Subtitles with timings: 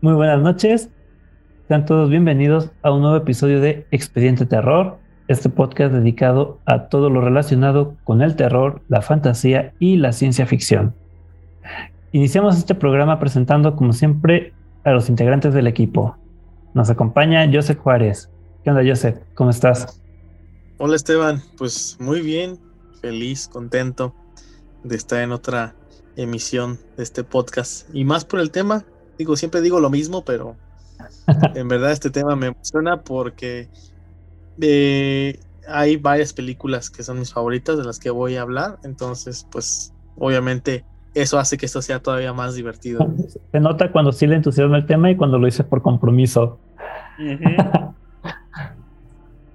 [0.00, 0.90] Muy buenas noches.
[1.68, 4.98] Sean todos bienvenidos a un nuevo episodio de Expediente Terror,
[5.28, 10.46] este podcast dedicado a todo lo relacionado con el terror, la fantasía y la ciencia
[10.46, 10.94] ficción.
[12.12, 14.52] Iniciamos este programa presentando, como siempre,
[14.84, 16.16] a los integrantes del equipo.
[16.74, 18.30] Nos acompaña Joseph Juárez.
[18.64, 19.18] ¿Qué onda, Joseph?
[19.34, 20.02] ¿Cómo estás?
[20.78, 21.40] Hola, Esteban.
[21.56, 22.58] Pues muy bien,
[23.00, 24.14] feliz, contento
[24.82, 25.74] de estar en otra
[26.16, 27.88] emisión de este podcast.
[27.94, 28.84] Y más por el tema,
[29.18, 30.56] digo, siempre digo lo mismo, pero
[31.54, 33.68] en verdad este tema me emociona porque
[34.60, 35.38] eh,
[35.68, 38.78] hay varias películas que son mis favoritas de las que voy a hablar.
[38.84, 43.06] Entonces, pues obviamente eso hace que esto sea todavía más divertido.
[43.50, 46.58] Se nota cuando sí le entusiasma el tema y cuando lo hice por compromiso.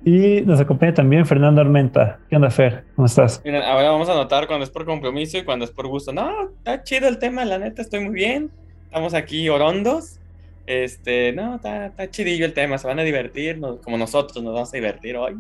[0.06, 2.20] y nos acompaña también Fernando Armenta.
[2.30, 2.86] ¿Qué onda, Fer?
[2.96, 3.42] ¿Cómo estás?
[3.44, 6.14] Miren, ahora vamos a notar cuando es por compromiso y cuando es por gusto.
[6.14, 8.52] No, está chido el tema, la neta, estoy muy bien.
[8.88, 10.18] Estamos aquí orondos.
[10.66, 14.74] Este, no, está, está chidillo el tema, se van a divertir, como nosotros nos vamos
[14.74, 15.36] a divertir hoy.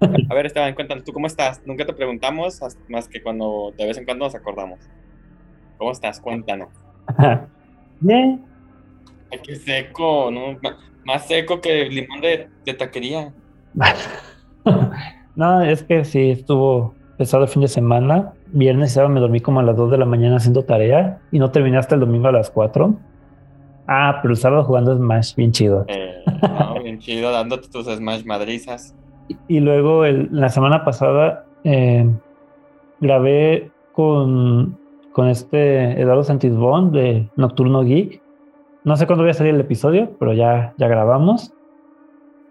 [0.00, 1.62] A ver, Esteban, cuéntanos, ¿tú cómo estás?
[1.64, 4.78] Nunca te preguntamos, más que cuando de vez en cuando nos acordamos.
[5.78, 6.20] ¿Cómo estás?
[6.20, 6.68] Cuéntanos.
[8.00, 8.44] Bien.
[9.32, 10.58] Ay, qué seco, ¿no?
[11.04, 13.32] Más seco que el limón de, de taquería.
[15.34, 18.34] no, es que sí, estuvo pesado el fin de semana.
[18.52, 21.38] Viernes y sábado me dormí como a las 2 de la mañana haciendo tarea y
[21.38, 22.94] no terminé hasta el domingo a las 4.
[23.86, 25.84] Ah, pero el sábado jugando Smash, bien chido.
[25.88, 28.94] Eh, no, bien chido, dándote tus Smash madrizas.
[29.46, 32.08] Y luego la semana pasada eh,
[33.00, 34.78] grabé con,
[35.12, 38.22] con este Eduardo Santisbón de Nocturno Geek.
[38.84, 41.52] No sé cuándo voy a salir el episodio, pero ya, ya grabamos.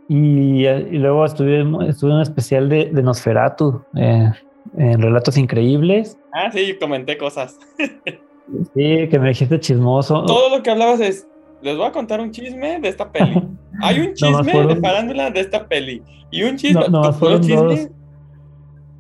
[0.10, 0.66] Y,
[0.98, 4.32] luego estuve, estuve en un especial de, de Nosferatu, eh,
[4.78, 6.18] en Relatos Increíbles.
[6.34, 7.60] Ah, sí, comenté cosas.
[7.78, 10.24] sí, que me dijiste chismoso.
[10.26, 11.28] Todo lo que hablabas es,
[11.62, 13.44] les voy a contar un chisme de esta peli.
[13.82, 16.02] Hay un chisme de farándula de esta peli.
[16.32, 17.90] Y un chisme, no, no puro chisme.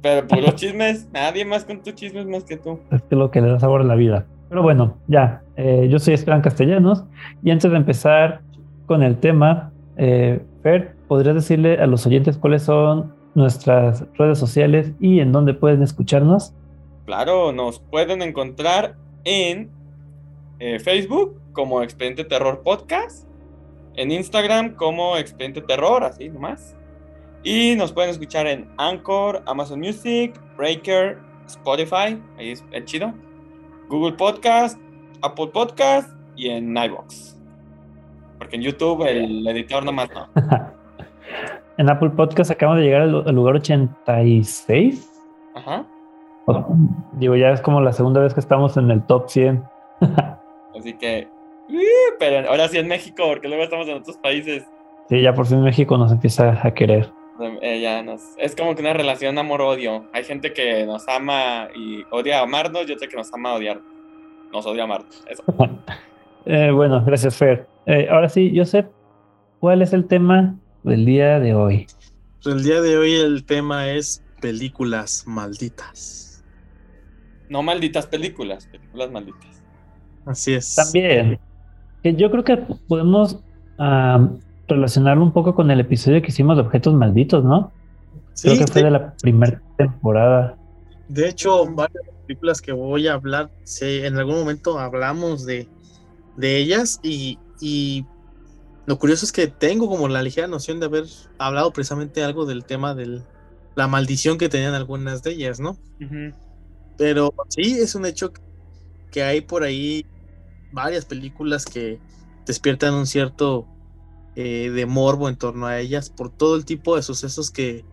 [0.01, 2.79] Pero puros chismes, nadie más con tus chismes más que tú.
[2.91, 4.25] Es que lo que le da sabor a la vida.
[4.49, 7.03] Pero bueno, ya, eh, yo soy Esteban Castellanos
[7.43, 8.41] y antes de empezar
[8.85, 14.91] con el tema, eh, Fer, ¿podrías decirle a los oyentes cuáles son nuestras redes sociales
[14.99, 16.53] y en dónde pueden escucharnos?
[17.05, 19.69] Claro, nos pueden encontrar en
[20.59, 23.27] eh, Facebook como Expediente Terror Podcast,
[23.95, 26.75] en Instagram como Expediente Terror, así nomás.
[27.43, 33.13] Y nos pueden escuchar en Anchor, Amazon Music, Breaker, Spotify, ahí es, chido,
[33.87, 34.79] Google Podcast,
[35.21, 37.37] Apple Podcast y en iBox.
[38.39, 40.27] Porque en YouTube el editor nomás no.
[41.77, 45.11] en Apple Podcast acabamos de llegar al, lugar 86.
[45.55, 45.85] Ajá.
[47.13, 49.63] digo, ya es como la segunda vez que estamos en el top 100.
[50.77, 51.27] Así que,
[52.19, 54.65] pero ahora sí en México, porque luego estamos en otros países.
[55.09, 57.09] Sí, ya por fin México nos empieza a querer.
[57.61, 60.05] Eh, ya nos, es como que una relación amor-odio.
[60.13, 63.79] Hay gente que nos ama y odia amarnos, yo sé que nos ama odiar.
[64.51, 65.23] Nos odia amarnos.
[65.29, 65.43] Eso.
[66.45, 67.67] eh, bueno, gracias, Fer.
[67.85, 68.87] Eh, ahora sí, Joseph,
[69.59, 71.87] ¿cuál es el tema del día de hoy?
[72.45, 76.43] El día de hoy el tema es películas malditas.
[77.49, 79.63] No malditas películas, películas malditas.
[80.25, 80.75] Así es.
[80.75, 81.39] También.
[82.03, 82.57] Yo creo que
[82.87, 83.39] podemos
[84.67, 87.71] relacionarlo un poco con el episodio que hicimos de objetos malditos, ¿no?
[88.33, 90.57] Sí, creo que fue de la primera temporada.
[91.07, 93.49] De hecho, varias películas que voy a hablar,
[93.81, 95.67] en algún momento hablamos de,
[96.35, 98.05] de ellas y, y
[98.87, 101.03] lo curioso es que tengo como la ligera noción de haber
[101.37, 103.21] hablado precisamente algo del tema de
[103.75, 105.77] la maldición que tenían algunas de ellas, ¿no?
[106.97, 108.31] Pero sí, es un hecho
[109.11, 110.05] que hay por ahí
[110.71, 111.99] varias películas que
[112.45, 113.67] despiertan un cierto
[114.37, 117.83] eh, de morbo en torno a ellas por todo el tipo de sucesos que,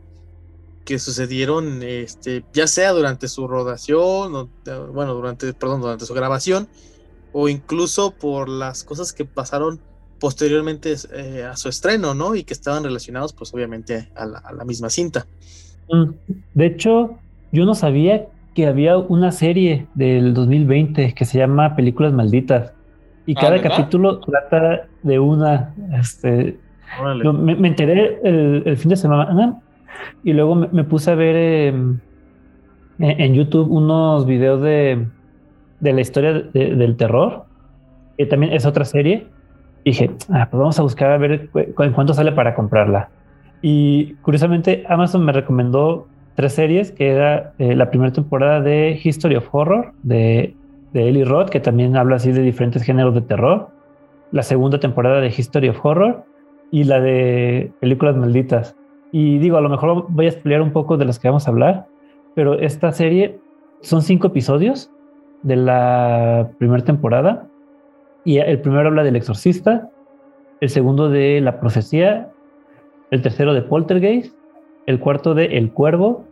[0.84, 4.48] que sucedieron, este, ya sea durante su rodación, o,
[4.92, 6.68] bueno, durante, perdón, durante su grabación,
[7.32, 9.80] o incluso por las cosas que pasaron
[10.24, 12.34] posteriormente eh, a su estreno, ¿no?
[12.34, 15.26] Y que estaban relacionados, pues obviamente, a la, misma cinta.
[15.90, 16.12] Mm,
[16.54, 17.18] de hecho,
[17.52, 22.72] yo no sabía que había una serie del 2020 que se llama Películas Malditas.
[23.26, 25.74] Y ah, cada capítulo trata de una.
[25.92, 26.56] Este,
[27.30, 29.60] me, enteré el, fin de semana
[30.22, 31.98] y luego me, puse a ver em,
[32.98, 35.06] en, YouTube unos videos de,
[35.80, 37.44] de la historia del terror,
[38.16, 39.33] que también es otra serie
[39.90, 43.08] dije, ah, pues vamos a buscar a ver en cuánto sale para comprarla.
[43.62, 49.36] Y curiosamente Amazon me recomendó tres series, que era eh, la primera temporada de History
[49.36, 50.54] of Horror de
[50.94, 53.68] de Eli Roth, que también habla así de diferentes géneros de terror.
[54.30, 56.24] La segunda temporada de History of Horror
[56.70, 58.76] y la de películas malditas.
[59.12, 61.50] Y digo, a lo mejor voy a explicar un poco de las que vamos a
[61.50, 61.86] hablar,
[62.34, 63.38] pero esta serie
[63.82, 64.90] son cinco episodios
[65.42, 67.48] de la primera temporada.
[68.24, 69.90] Y el primero habla del exorcista,
[70.60, 72.30] el segundo de la profecía,
[73.10, 74.34] el tercero de Poltergeist,
[74.86, 76.24] el cuarto de El Cuervo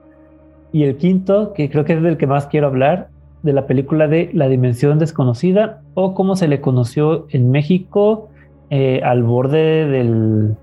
[0.72, 3.08] y el quinto, que creo que es del que más quiero hablar,
[3.42, 8.28] de la película de La Dimensión Desconocida o como se le conoció en México,
[8.70, 10.56] eh, al borde del...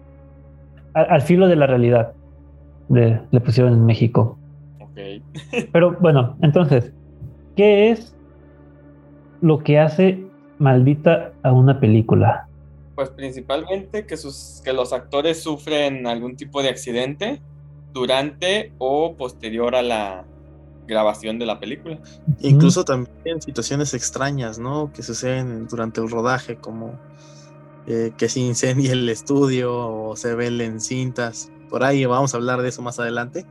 [0.93, 2.13] Al, filo de la realidad,
[2.87, 4.37] de, le pusieron en México.
[5.71, 6.91] Pero bueno, entonces,
[7.55, 8.17] ¿qué es
[9.41, 10.28] lo que hace
[10.59, 12.47] maldita a una película?
[12.95, 17.41] Pues principalmente que, sus, que los actores sufren algún tipo de accidente
[17.93, 20.25] durante o posterior a la
[20.85, 21.99] grabación de la película.
[22.41, 24.91] Incluso también situaciones extrañas, ¿no?
[24.91, 26.99] Que suceden durante el rodaje, como
[27.87, 31.51] eh, que se incendia el estudio o se velen cintas.
[31.69, 33.45] Por ahí vamos a hablar de eso más adelante.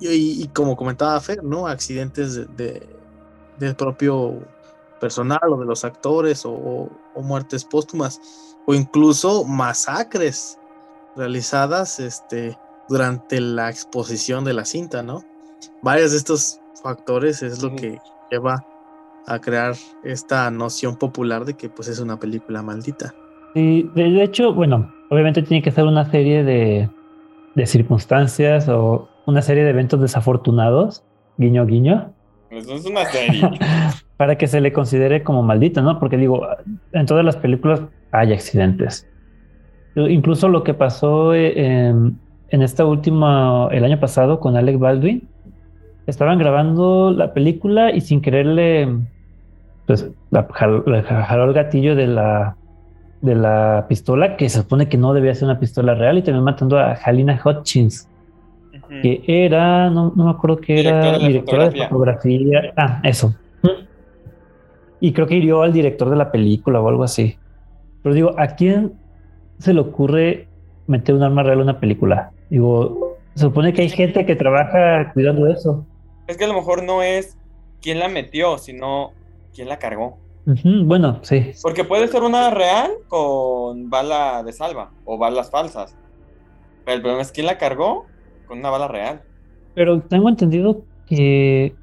[0.00, 1.66] y, como comentaba Fer, ¿no?
[1.66, 2.86] Accidentes de,
[3.58, 4.38] del propio
[4.98, 8.20] personal o de los actores o, o, muertes póstumas
[8.66, 10.58] o incluso masacres
[11.16, 12.56] realizadas este,
[12.88, 15.24] durante la exposición de la cinta, ¿no?
[15.82, 17.98] Varios de estos factores es lo que
[18.30, 18.64] lleva
[19.26, 19.74] a crear
[20.04, 23.14] esta noción popular de que pues es una película maldita.
[23.54, 26.88] Y de hecho, bueno, obviamente tiene que ser una serie de,
[27.54, 31.02] de circunstancias o una serie de eventos desafortunados,
[31.36, 32.12] guiño guiño.
[32.50, 33.42] Eso es una serie.
[34.18, 35.98] para que se le considere como maldita, ¿no?
[35.98, 36.46] Porque digo,
[36.92, 37.80] en todas las películas
[38.10, 39.08] hay accidentes.
[39.94, 42.18] Incluso lo que pasó eh, en,
[42.50, 45.26] en esta última, el año pasado con Alec Baldwin,
[46.06, 48.88] estaban grabando la película y sin quererle,
[49.86, 52.56] pues, le jaló el gatillo de la,
[53.20, 56.44] de la pistola, que se supone que no debía ser una pistola real, y terminó
[56.44, 58.08] matando a Halina Hutchins,
[59.02, 62.72] que era, no, me acuerdo que era directora de fotografía.
[62.76, 63.34] Ah, eso.
[65.00, 67.36] Y creo que hirió al director de la película o algo así.
[68.02, 68.94] Pero digo, ¿a quién
[69.58, 70.48] se le ocurre
[70.86, 72.32] meter un arma real en una película?
[72.50, 75.86] Digo, se supone que hay gente que trabaja cuidando eso.
[76.26, 77.36] Es que a lo mejor no es
[77.80, 79.12] quién la metió, sino
[79.54, 80.18] quién la cargó.
[80.84, 81.52] bueno, sí.
[81.62, 85.96] Porque puede ser una real con bala de salva o balas falsas.
[86.84, 88.06] Pero el problema es quién la cargó
[88.46, 89.22] con una bala real.
[89.74, 91.74] Pero tengo entendido que,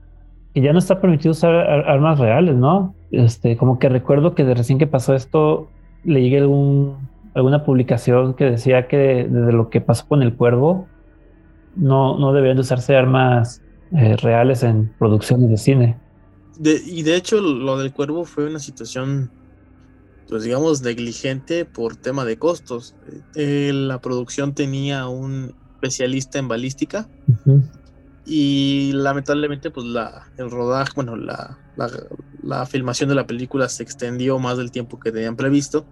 [0.54, 2.94] ya no está permitido usar armas reales, ¿no?
[3.16, 5.70] Este, como que recuerdo que de recién que pasó esto,
[6.04, 10.88] le llegué algún alguna publicación que decía que desde lo que pasó con el cuervo,
[11.76, 16.00] no, no deberían de usarse armas eh, reales en producciones de cine.
[16.58, 19.30] y de hecho, lo del cuervo fue una situación,
[20.30, 22.96] pues digamos, negligente por tema de costos.
[23.36, 27.10] Eh, la producción tenía un especialista en balística
[28.25, 31.57] y lamentablemente, pues la, el rodaje, bueno, la,
[32.42, 35.85] la, filmación de la película se extendió más del tiempo que tenían previsto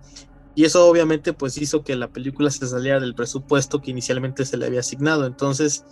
[0.55, 4.58] y eso obviamente pues hizo que la película se saliera del presupuesto que inicialmente se
[4.58, 5.25] le había asignado.
[5.25, 5.84] Entonces,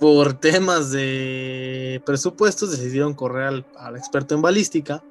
[0.00, 5.02] por temas de presupuestos, decidieron correr al, experto en balística.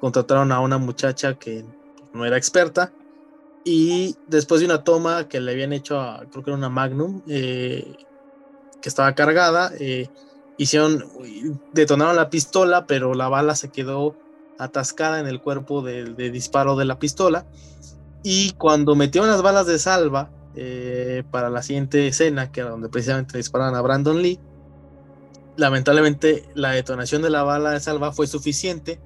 [0.00, 1.64] Contrataron a una muchacha que
[2.12, 2.92] no era experta.
[3.64, 7.22] Y después de una toma que le habían hecho a, creo que era una Magnum,
[7.26, 7.96] eh,
[8.88, 10.08] estaba cargada, eh,
[10.58, 11.04] hicieron,
[11.72, 14.16] detonaron la pistola, pero la bala se quedó
[14.58, 17.46] atascada en el cuerpo de, disparo de la pistola.
[18.22, 22.88] Y cuando metieron las balas de salva eh, para la siguiente escena, que era donde
[22.88, 24.40] precisamente dispararon a Brandon Lee,
[25.56, 29.00] lamentablemente la detonación de la bala de salva fue suficiente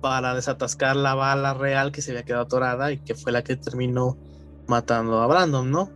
[0.00, 3.56] para desatascar la bala real que se había quedado atorada y que fue la que
[3.56, 4.16] terminó
[4.66, 5.90] matando a Brandon, ¿no?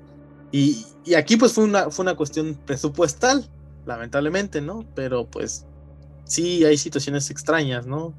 [0.57, 3.47] Y, aquí pues fue una, fue una cuestión presupuestal,
[3.85, 4.85] lamentablemente, ¿no?
[4.95, 5.67] Pero pues
[6.25, 8.15] sí hay situaciones extrañas, ¿no?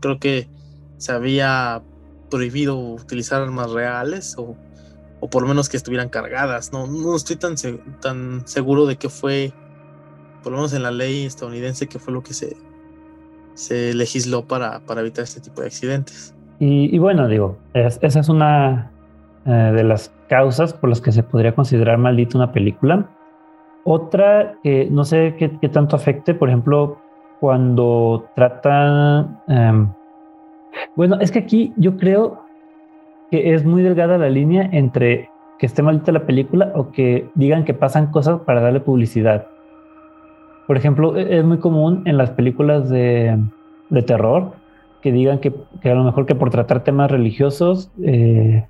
[0.00, 0.48] creo que
[0.96, 1.82] se había
[2.30, 4.56] prohibido utilizar armas reales o,
[5.30, 6.72] por lo menos que estuvieran cargadas.
[6.72, 7.54] No, no estoy tan,
[8.00, 9.52] tan seguro de qué fue,
[10.42, 12.56] por lo menos en la ley estadounidense, que fue lo que se,
[13.52, 16.34] se legisló para, para evitar este tipo de accidentes.
[16.58, 18.90] Y, bueno, digo, esa es una
[19.46, 23.08] eh, de las causas por las que se podría considerar maldita una película.
[23.84, 26.98] Otra que no sé qué, qué tanto afecte, por ejemplo,
[27.40, 29.40] cuando tratan...
[29.48, 29.88] Em,
[30.96, 32.42] bueno, es que aquí yo creo
[33.30, 37.64] que es muy delgada la línea entre que esté maldita la película o que digan
[37.64, 39.46] que pasan cosas para darle publicidad.
[40.66, 43.38] Por ejemplo, e-, es muy común en las películas de,
[43.90, 44.52] de terror
[45.02, 45.52] que digan que,
[45.84, 48.66] a lo mejor que por tratar temas religiosos eh,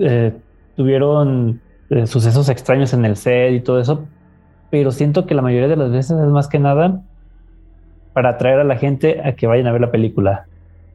[0.00, 0.32] eh,
[0.76, 4.06] tuvieron eh, sucesos extraños en el set y todo eso,
[4.70, 7.02] pero siento que la mayoría de las veces es más que nada
[8.12, 10.46] para atraer a la gente a que vayan a ver la película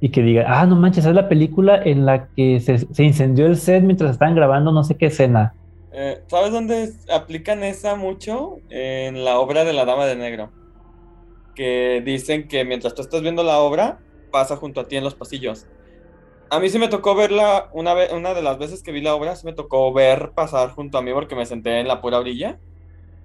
[0.02, 3.58] y que diga, ah, no manches, es la película en la que se, incendió el
[3.58, 5.54] set mientras estaban grabando no sé qué escena.
[6.28, 8.58] ¿Sabes dónde aplican esa mucho?
[8.70, 10.52] En la obra de la Dama de Negro.
[11.56, 14.00] Que dicen que mientras tú estás viendo la obra,
[14.32, 15.68] pasa junto a ti en los pasillos.
[16.54, 19.16] A mí sí me tocó verla, una, vez, una de las veces que vi la
[19.16, 22.20] obra, sí me tocó ver pasar junto a mí porque me senté en la pura
[22.20, 22.60] orilla.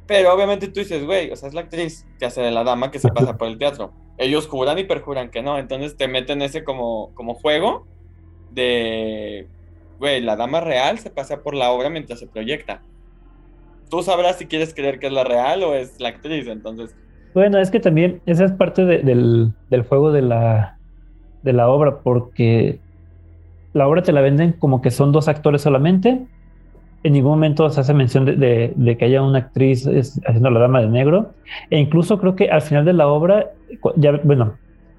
[0.07, 2.91] Pero obviamente tú dices, güey, o sea, es la actriz que hace de la dama
[2.91, 3.93] que se pasa por el teatro.
[4.17, 7.87] Ellos juran y perjuran que no, entonces te meten ese como, como juego
[8.51, 9.47] de,
[9.99, 12.81] güey, la dama real se pasa por la obra mientras se proyecta.
[13.91, 16.97] Tú sabrás si quieres creer que es la real o es la actriz, entonces...
[17.35, 20.79] Bueno, es que también esa es parte del, del juego de la,
[21.43, 22.81] de la obra, porque
[23.73, 26.27] la obra te la venden como que son dos actores solamente.
[27.05, 30.89] En ningún momento se hace mención de, que haya una actriz haciendo la dama de
[30.89, 31.33] negro.
[31.71, 33.51] E incluso creo que al final de la obra,
[33.97, 34.55] ya, bueno,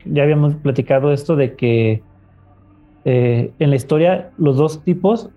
[0.05, 2.01] ya habíamos platicado esto de que
[3.05, 5.29] eh, en la historia los dos tipos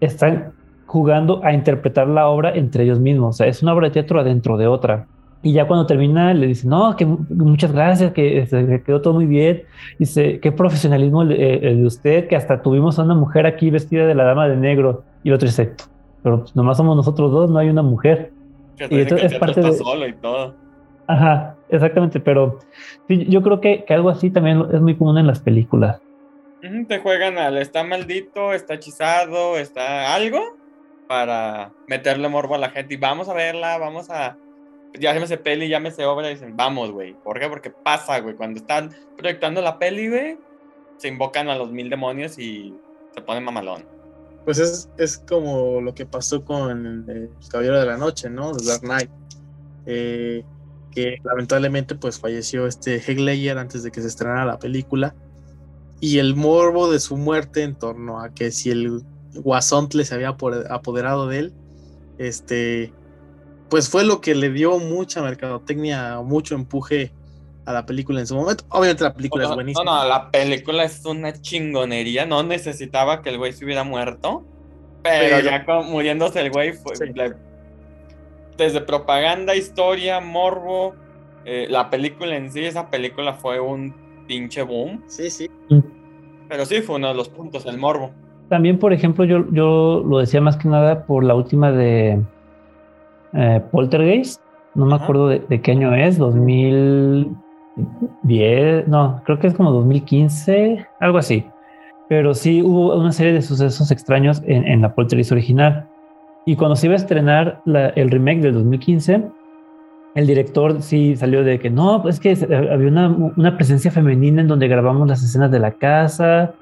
[0.00, 0.52] están
[0.86, 3.34] jugando a interpretar la obra entre ellos mismos.
[3.34, 5.06] O sea, es una obra de teatro adentro de otra.
[5.46, 9.26] Y ya cuando termina le dice, no, que muchas gracias, que este, quedó todo muy
[9.26, 9.62] bien.
[9.96, 14.16] Dice, qué profesionalismo el, de usted, que hasta tuvimos a una mujer aquí vestida de
[14.16, 15.04] la dama de negro.
[15.22, 15.72] Y el otro dice,
[16.24, 18.32] pero pues, nomás somos nosotros dos, no hay una mujer.
[18.76, 19.72] y entonces es parte de...
[19.74, 20.56] solo y todo.
[21.06, 22.58] Ajá, exactamente, pero
[23.08, 26.02] yo creo que, que, algo así también es muy común en las películas.
[26.88, 30.40] Te juegan al está maldito, está hechizado, está algo
[31.06, 34.36] para meterle morbo a la gente y vamos a verla, vamos a
[34.98, 37.14] llámese peli, llámese obra, y dicen, vamos, güey.
[37.14, 37.48] ¿Por qué?
[37.48, 38.34] Porque pasa, güey.
[38.34, 40.38] Cuando están proyectando la peli, güey,
[40.98, 42.74] se invocan a los mil demonios y
[43.14, 43.84] se pone mamalón.
[44.44, 48.52] Pues es, es como lo que pasó con el, Caballero de la Noche, ¿no?
[48.56, 49.10] The Dark Knight.
[49.86, 50.44] Eh,
[50.90, 55.14] que lamentablemente pues falleció este Heglayer antes de que se estrenara la película.
[56.00, 59.02] Y el morbo de su muerte en torno a que si el
[59.34, 61.52] Guasontle se había apoderado de él,
[62.18, 62.92] este
[63.68, 67.12] pues fue lo que le dio mucha mercadotecnia, mucho empuje
[67.64, 68.64] a la película en su momento.
[68.68, 69.84] Obviamente la película es buenísima.
[69.84, 72.24] No, no, la película es una chingonería.
[72.24, 74.44] No necesitaba que el güey se hubiera muerto.
[75.02, 76.94] Pero, ya muriéndose el güey fue...
[78.56, 80.94] desde propaganda, historia, morbo,
[81.44, 83.94] eh, la película en sí, esa película fue un
[84.26, 85.04] pinche boom.
[85.06, 85.48] Sí, sí.
[86.48, 88.10] Pero sí fue uno de los puntos, el morbo.
[88.48, 92.20] También, por ejemplo, yo, yo lo decía más que nada por la última de
[93.36, 94.40] eh, Poltergeist,
[94.74, 101.18] no me acuerdo de, qué año es, 2010, no, creo que es como 2015, algo
[101.18, 101.46] así.
[102.08, 105.88] Pero sí hubo una serie de sucesos extraños en, la Poltergeist original.
[106.44, 109.24] Y cuando se iba a estrenar el remake del 2015,
[110.14, 114.48] el director sí salió de que no, es que había una, una, presencia femenina en
[114.48, 116.54] donde grabamos las escenas de la casa,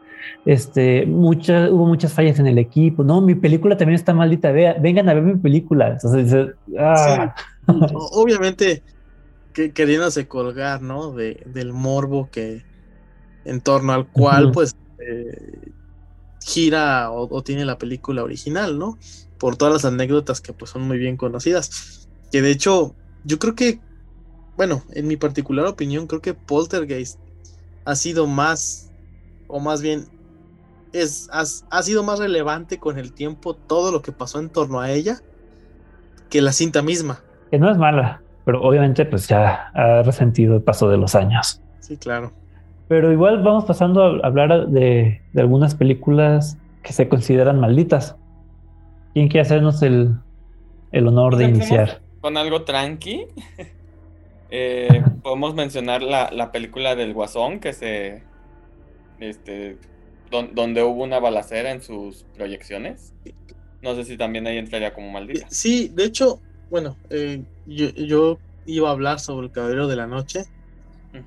[0.44, 3.02] este, muchas, hubo muchas fallas en el equipo.
[3.02, 4.52] No, mi película también está maldita.
[4.52, 5.98] Vea, vengan a ver mi película.
[6.78, 7.34] Ah.
[8.12, 8.82] Obviamente,
[9.52, 11.12] que, queriéndose colgar, ¿no?
[11.12, 12.62] De, del morbo que
[13.44, 15.72] en torno al cual, pues, eh,
[16.44, 18.98] gira o, tiene la película original, ¿no?
[19.38, 22.08] Por todas las anécdotas que pues son muy bien conocidas.
[22.30, 23.80] Que de hecho, yo creo que,
[24.56, 27.18] bueno, en mi particular opinión, creo que Poltergeist
[27.84, 28.90] ha sido más,
[29.48, 30.06] o más bien
[30.94, 34.90] es, ha sido más relevante con el tiempo todo lo que pasó en torno a
[34.90, 35.20] ella
[36.30, 37.22] que la cinta misma.
[37.50, 41.60] Que no es mala, pero obviamente pues ya ha resentido el paso de los años.
[41.80, 42.32] Sí, claro.
[42.88, 48.16] Pero igual vamos pasando a hablar de, algunas películas que se consideran malditas.
[49.14, 50.18] ¿Quién quiere hacernos el,
[50.92, 52.02] honor de iniciar?
[52.20, 53.26] Con algo tranqui.
[54.56, 58.22] Eh, podemos mencionar la, la, película del Guasón que se
[59.18, 59.78] este,
[60.30, 63.12] donde hubo una balacera en sus proyecciones.
[63.82, 65.46] No sé si también ahí entraría como maldita.
[65.50, 66.40] Sí, de hecho,
[66.70, 70.44] bueno, eh, yo, iba a hablar sobre El Caballero de la Noche.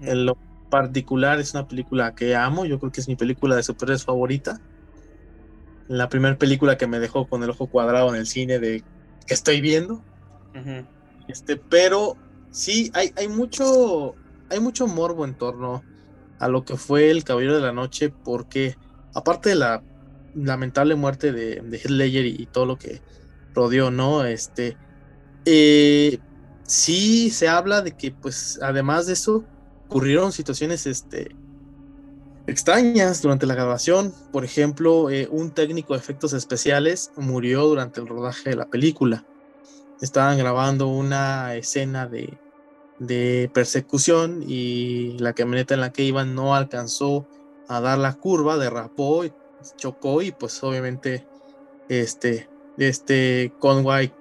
[0.01, 0.37] En lo
[0.69, 4.59] particular es una película que amo, yo creo que es mi película de superhéroes favorita.
[5.87, 8.83] La primera película que me dejó con el ojo cuadrado en el cine de
[9.25, 10.01] que estoy viendo.
[11.27, 12.17] Este, pero
[12.51, 14.15] sí, hay, hay mucho,
[14.49, 15.83] hay mucho morbo en torno
[16.39, 18.75] a lo que fue el Caballero de la Noche, porque
[19.17, 19.83] aparte de la
[20.35, 23.01] lamentable muerte de, de Heath y, todo lo que
[23.55, 24.23] rodeó, ¿no?
[24.23, 24.77] Este,
[25.45, 26.19] eh,
[26.63, 29.43] sí se habla de que, pues, además de eso,
[29.87, 31.35] ocurrieron situaciones, este,
[32.45, 34.13] extrañas durante la grabación.
[34.31, 39.25] Por ejemplo, eh, un técnico de efectos especiales murió durante el rodaje de la película.
[39.99, 42.37] Estaban grabando una escena de,
[42.99, 47.27] de persecución y la camioneta en la que iban no alcanzó
[47.67, 49.23] a dar la curva, derrapó,
[49.75, 51.27] chocó y pues obviamente
[51.89, 52.47] este,
[52.77, 54.13] este Conway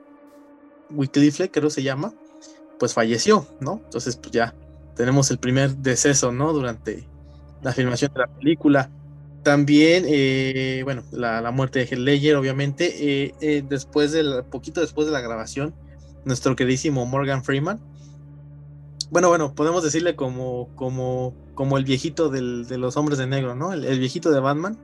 [0.91, 2.15] Wycliffe, creo se llama,
[2.79, 3.81] pues falleció, ¿no?
[3.85, 4.55] Entonces pues ya
[4.95, 6.53] tenemos el primer deceso, ¿no?
[6.53, 7.07] Durante
[7.63, 8.91] la filmación de la película.
[9.43, 15.07] También, eh, bueno, la, muerte de Heath Ledger, obviamente, eh, eh, después del, poquito después
[15.07, 15.73] de la grabación,
[16.25, 17.79] nuestro queridísimo Morgan Freeman,
[19.11, 23.55] bueno, bueno, podemos decirle como, como, como el viejito del, de los hombres de negro,
[23.55, 23.73] ¿no?
[23.73, 24.79] El, viejito de Batman,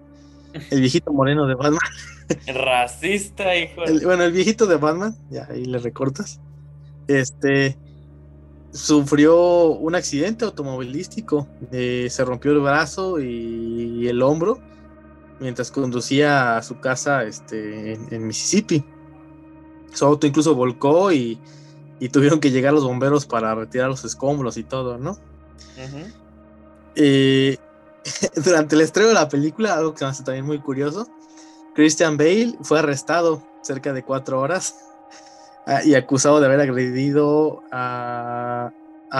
[0.70, 1.80] el viejito moreno de Batman.
[2.46, 3.82] Racista, hijo.
[4.04, 6.40] bueno, el viejito de Batman, ya ahí le recortas.
[7.08, 7.76] Este,
[8.72, 14.58] sufrió un accidente automovilístico, eh, se rompió el brazo y, el hombro
[15.38, 18.84] mientras conducía a su casa este, en, Mississippi.
[19.92, 21.38] Su auto incluso volcó y,
[22.08, 25.18] tuvieron que llegar los bomberos para retirar los escombros y todo, ¿no?
[26.94, 27.56] Eh,
[28.44, 31.08] durante el estreno de la película, algo que me hace también muy curioso,
[31.74, 34.74] Christian Bale fue arrestado cerca de cuatro horas
[35.64, 38.72] Ah, y acusado de haber agredido a,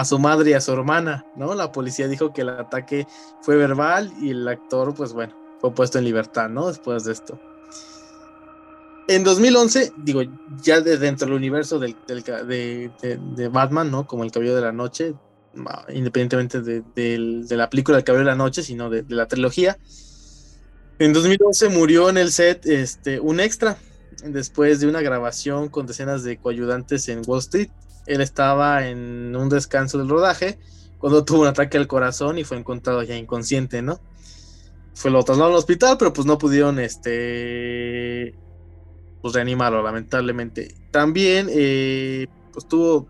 [0.03, 1.55] su madre y a su hermana, ¿no?
[1.55, 3.07] La policía dijo que el ataque
[3.41, 6.67] fue verbal y el actor, pues bueno, fue puesto en libertad, ¿no?
[6.67, 7.39] Después de esto.
[9.07, 10.21] En 2011, digo,
[10.61, 11.93] ya dentro del universo de,
[13.51, 14.07] Batman, ¿no?
[14.07, 15.13] Como El Cabello de la Noche,
[15.89, 19.77] independientemente de, la película El Cabello de la Noche, sino de, la trilogía.
[20.99, 23.77] En 2011 murió en el set este, un extra,
[24.23, 27.69] después de una grabación con decenas de coayudantes en Wall Street.
[28.05, 30.59] Él estaba en un descanso del rodaje
[30.97, 33.99] cuando tuvo un ataque al corazón y fue encontrado ya inconsciente, ¿no?
[34.93, 37.92] Fue lo trasladado al hospital, pero pues no pudieron este
[39.23, 40.75] pues reanimarlo, lamentablemente.
[40.91, 43.07] También eh, pues tuvo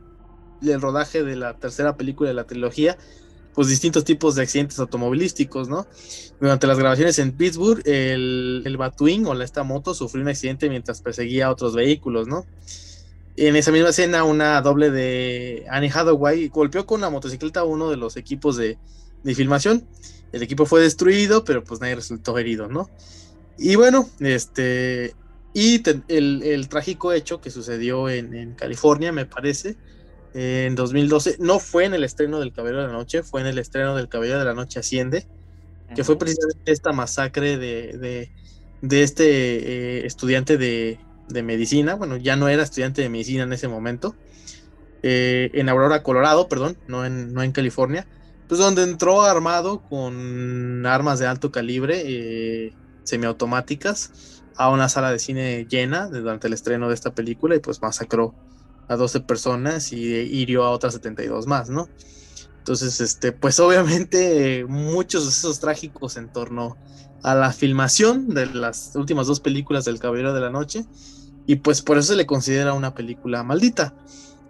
[0.62, 2.97] el rodaje de la tercera película de la trilogía
[3.54, 5.86] pues distintos tipos de accidentes automovilísticos, ¿no?
[6.39, 11.02] Durante las grabaciones en Pittsburgh, el, el Batwing o esta moto sufrió un accidente mientras
[11.02, 12.45] perseguía a otros vehículos, ¿no?
[13.36, 17.89] En esa misma escena, una doble de Annie Hathaway golpeó con una motocicleta a uno
[17.89, 18.78] de los equipos de,
[19.36, 19.88] filmación.
[20.32, 22.89] El equipo fue destruido, pero pues nadie resultó herido, ¿no?
[23.58, 25.15] Y bueno, este.
[25.53, 29.77] Y el, trágico hecho que sucedió en, en California, me parece,
[30.33, 31.37] en 2012.
[31.39, 34.09] No fue en el estreno del Caballero de la Noche, fue en el estreno del
[34.09, 35.27] Caballero de la Noche Asciende,
[35.95, 38.29] que fue precisamente esta masacre de,
[38.81, 40.99] de, este eh, estudiante de,
[41.43, 41.95] medicina.
[41.95, 44.15] Bueno, ya no era estudiante de medicina en ese momento.
[45.03, 48.07] Eh, en Aurora, Colorado, perdón, no en, no en California.
[48.47, 55.19] Pues donde entró armado con armas de alto calibre, eh, semiautomáticas, a una sala de
[55.19, 58.33] cine llena durante el estreno de esta película y pues masacró
[58.87, 61.89] a 12 personas y hirió a otras 72 más, ¿no?
[62.59, 66.77] Entonces, este, pues obviamente muchos de esos trágicos en torno
[67.21, 70.85] a la filmación de las últimas dos películas del Caballero de la Noche
[71.45, 73.93] y pues por eso se le considera una película maldita.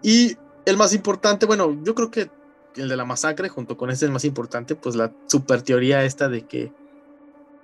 [0.01, 2.29] Y el más importante, bueno, yo creo que
[2.75, 6.29] el de la masacre junto con este el más importante, pues la super teoría esta
[6.29, 6.71] de que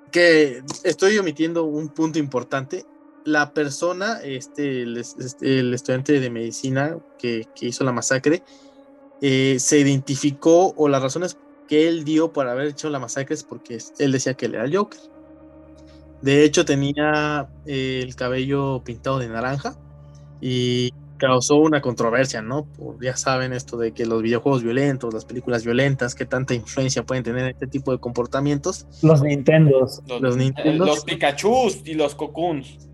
[0.09, 2.85] que estoy omitiendo un punto importante
[3.25, 8.43] la persona, este, el, este, estudiante de medicina que, hizo la masacre,
[9.21, 13.43] eh, se identificó o las razones que él dio para haber hecho la masacre es
[13.43, 14.99] porque él decía que él era el Joker.
[16.21, 19.77] De hecho, tenía eh, el cabello pintado de naranja
[20.41, 22.67] y causó una controversia, ¿no?
[22.99, 27.23] ya saben esto de que los videojuegos violentos, las películas violentas, qué tanta influencia pueden
[27.23, 28.87] tener este tipo de comportamientos.
[29.03, 30.01] Los Nintendos.
[30.07, 30.87] Los, los Nintendos.
[30.87, 32.89] Los Pikachu y los Cocoons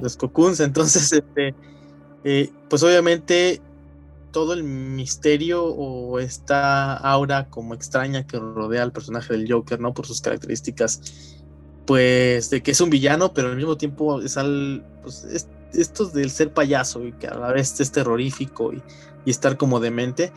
[0.00, 0.60] los cocoons.
[0.60, 1.54] Entonces, este,
[2.24, 3.60] eh, pues obviamente
[4.32, 9.92] todo el misterio o esta aura como extraña que rodea al personaje del Joker, ¿no?
[9.92, 11.42] Por sus características,
[11.86, 16.30] pues de que es un villano, pero al mismo tiempo es al, pues, esto del
[16.30, 18.82] ser payaso y que a la vez es terrorífico y,
[19.24, 20.32] estar como demente,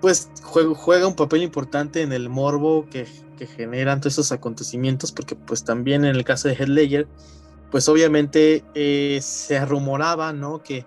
[0.00, 5.12] pues juega, juega, un papel importante en el morbo que, que generan todos esos acontecimientos,
[5.12, 7.06] porque pues también en el caso de Headlayer,
[7.70, 10.62] pues obviamente eh, se rumoraba, ¿no?
[10.62, 10.86] Que,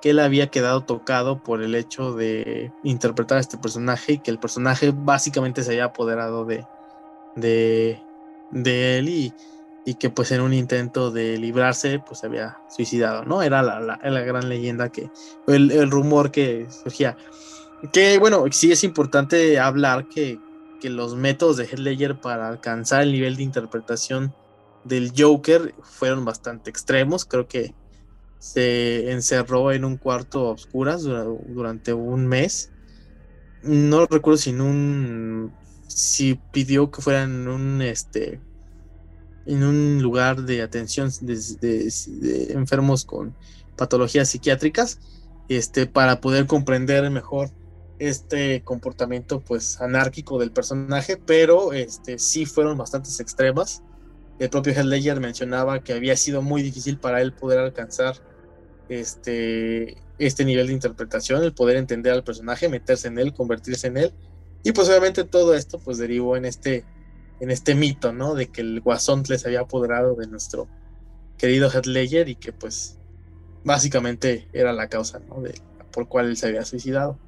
[0.00, 4.30] que, él había quedado tocado por el hecho de interpretar a este personaje y que
[4.30, 6.64] el personaje básicamente se había apoderado de,
[7.34, 8.00] de,
[8.52, 9.34] de él y,
[9.88, 13.42] y, que pues en un intento de librarse pues se había suicidado, ¿no?
[13.42, 15.10] Era la, la, la gran leyenda que,
[15.46, 17.16] el, el, rumor que surgía.
[17.92, 20.38] Que bueno, sí es importante hablar que,
[20.80, 24.34] que los métodos de Heath Ledger para alcanzar el nivel de interpretación
[24.84, 27.24] del Joker fueron bastante extremos.
[27.24, 27.74] Creo que
[28.38, 32.70] se encerró en un cuarto a oscuras durante un mes.
[33.62, 35.52] No recuerdo si en un
[35.86, 38.40] si pidió que fuera en un este
[39.48, 41.92] en un lugar de atención de,
[42.50, 43.34] enfermos con
[43.76, 45.00] patologías psiquiátricas
[45.48, 47.50] este para poder comprender mejor
[47.98, 53.82] este comportamiento pues anárquico del personaje pero este sí fueron bastante extremas
[54.38, 58.16] el propio Heath Ledger mencionaba que había sido muy difícil para él poder alcanzar
[58.88, 63.98] este, este nivel de interpretación, el poder entender al personaje, meterse en él, convertirse en
[63.98, 64.12] él.
[64.62, 66.84] Y pues obviamente todo esto pues derivó en este,
[67.40, 68.34] en este mito, ¿no?
[68.34, 70.68] De que el guasón les había apoderado de nuestro
[71.36, 72.98] querido Heath Ledger y que pues
[73.64, 75.40] básicamente era la causa, ¿no?
[75.40, 75.54] De,
[75.92, 77.18] por cual él se había suicidado.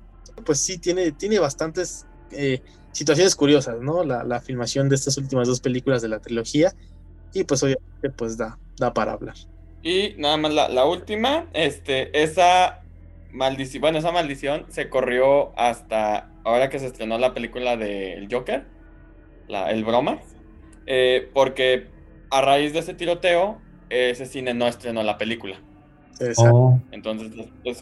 [0.44, 4.05] Pues sí, tiene, tiene bastantes eh, situaciones curiosas, ¿no?
[4.05, 6.75] La, la filmación de estas últimas dos películas de la trilogía
[7.33, 9.37] y pues obviamente pues da, da para hablar.
[9.83, 12.83] Y nada más la, última, este, esa
[13.33, 18.66] maldición, bueno, esa maldición se corrió hasta ahora que se estrenó la película del Joker,
[19.50, 20.20] la, el broma,
[20.86, 21.88] eh, porque
[22.30, 23.58] a raíz de ese tiroteo,
[23.88, 25.60] ese cine no estrenó la película.
[26.36, 26.78] Oh.
[26.92, 27.32] Entonces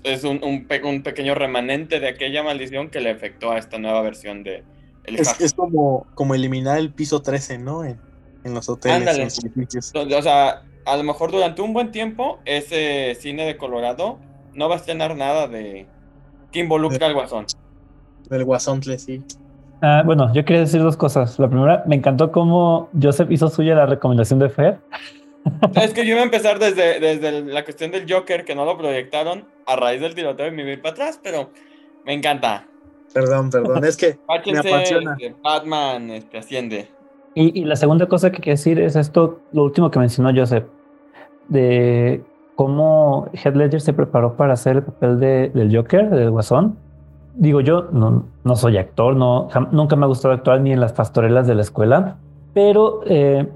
[0.04, 4.44] es, un, un, pequeño remanente de aquella maldición que le afectó a esta nueva versión
[4.44, 4.62] de
[5.04, 7.82] el es, como, como eliminar el piso 13, ¿no?
[7.84, 7.98] en
[8.44, 9.38] los hoteles.
[9.94, 14.18] o sea, a lo mejor durante un buen tiempo ese cine de Colorado
[14.54, 15.86] no va a estrenar nada de
[16.52, 17.46] que involucra al guasón.
[18.28, 19.22] Del guasón, sí.
[19.80, 21.38] Ah, bueno, yo quería decir dos cosas.
[21.38, 24.78] La primera, me encantó cómo Joseph hizo suya la recomendación de Fer.
[25.74, 28.76] Es que yo iba a empezar desde, desde la cuestión del Joker, que no lo
[28.76, 31.50] proyectaron a raíz del tiroteo y me voy para atrás, pero
[32.04, 32.66] me encanta.
[33.14, 34.18] Perdón, perdón, es que
[34.52, 35.16] me apasiona.
[35.18, 36.88] Este, Batman este, asciende.
[37.34, 40.64] Y, la segunda cosa que quiero decir es esto, lo último que mencionó Joseph,
[41.46, 42.20] de
[42.56, 46.76] cómo Heath Ledger se preparó para hacer el papel de, del Joker, del Guasón.
[47.38, 50.92] Digo, yo no, no soy actor, no, nunca me ha gustado actuar ni en las
[50.92, 52.16] pastorelas de la escuela,
[52.52, 53.48] pero eh,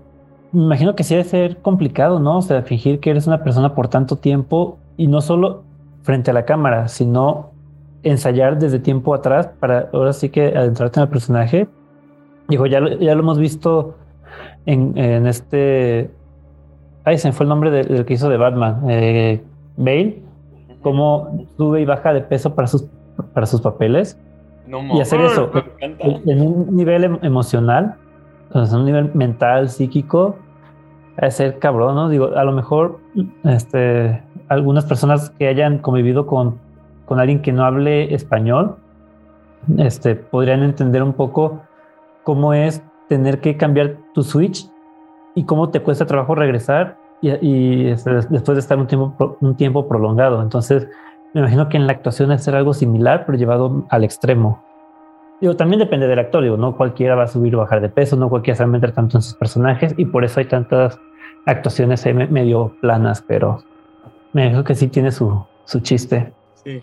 [0.52, 2.38] me imagino que sí debe ser complicado, ¿no?
[2.38, 5.64] O sea, fingir que eres una persona por tanto tiempo y no solo
[6.02, 7.50] frente a la cámara, sino
[8.04, 11.68] ensayar desde tiempo atrás para ahora sí que adentrarte en el personaje
[12.48, 13.94] Dijo, ya, ya lo hemos visto
[14.66, 16.10] en, en este.
[17.04, 18.82] Ay, se me fue el nombre del que hizo de Batman.
[18.88, 19.42] Eh,
[19.76, 20.22] Bale.
[20.82, 22.86] Cómo sube y baja de peso para sus,
[23.32, 24.18] para sus papeles.
[24.66, 27.96] y hacer eso en, un nivel em, emocional,
[28.54, 30.36] en un nivel mental, psíquico,
[31.16, 32.08] a ser cabrón, ¿no?
[32.08, 32.98] Digo, a lo mejor
[33.44, 36.58] este, algunas personas que hayan convivido con,
[37.06, 38.76] con alguien que no hable español,
[39.78, 41.60] este, podrían entender un poco
[42.24, 44.68] cómo es tener que cambiar tu switch
[45.34, 49.86] y cómo te cuesta trabajo regresar y, este, después de estar un tiempo, un tiempo
[49.86, 50.42] prolongado.
[50.42, 50.88] Entonces,
[51.34, 54.62] me imagino que en la actuación es ser algo similar, pero llevado al extremo.
[55.40, 58.16] Digo, también depende del actor, digo, no cualquiera va a subir o bajar de peso,
[58.16, 60.98] no cualquiera se va a meter tanto en sus personajes y por eso hay tantas
[61.46, 63.64] actuaciones medio planas, pero
[64.32, 66.32] me imagino que sí tiene su, su chiste.
[66.62, 66.82] Sí.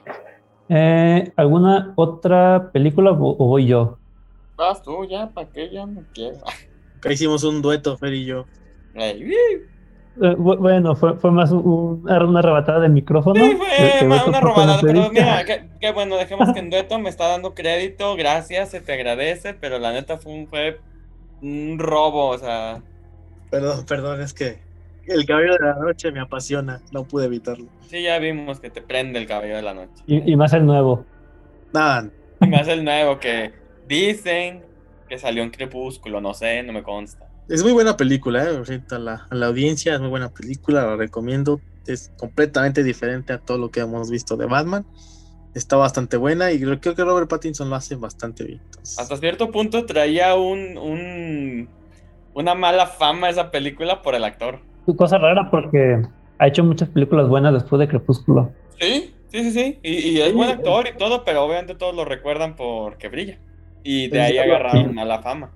[0.68, 3.98] Eh, ¿Alguna otra película o voy yo?
[4.58, 5.70] Vas tú ya, ¿para qué?
[5.72, 6.38] Ya no quiero.
[6.98, 8.46] Acá hicimos un dueto, Fer y yo.
[10.22, 13.44] Eh, bueno, fue, fue más una arrebatada de micrófono.
[13.44, 13.58] Sí,
[14.00, 18.16] fue una arrebatada, pero mira, qué, bueno, dejemos que en dueto me está dando crédito,
[18.16, 20.80] gracias, se te agradece, pero la neta fue un, fue
[21.42, 22.82] un robo, o sea.
[23.50, 24.60] Perdón, perdón, es que
[25.08, 27.68] el cabello de la noche me apasiona, no pude evitarlo.
[27.88, 30.04] Sí, ya vimos que te prende el cabello de la noche.
[30.06, 31.06] Y, y más el nuevo.
[31.74, 32.10] Nada.
[32.42, 33.54] Y más el nuevo que
[33.90, 34.64] Dicen
[35.08, 37.28] que salió en Crepúsculo, no sé, no me consta.
[37.50, 38.82] Es muy buena película, ¿eh?
[38.92, 41.60] a, la, a la audiencia es muy buena película, la recomiendo.
[41.88, 44.86] Es completamente diferente a todo lo que hemos visto de Batman.
[45.56, 48.62] Está bastante buena y creo que Robert Pattinson lo hace bastante bien.
[49.00, 51.68] Hasta cierto punto traía un, un,
[52.36, 54.60] una mala fama esa película por el actor.
[54.96, 56.04] Cosa rara porque
[56.38, 58.54] ha hecho muchas películas buenas después de Crepúsculo.
[58.80, 59.80] Sí, sí, sí, sí.
[59.82, 63.40] Y, y es buen actor y todo, pero obviamente todos lo recuerdan porque brilla.
[63.84, 65.52] Y de ahí agarraron a la fama.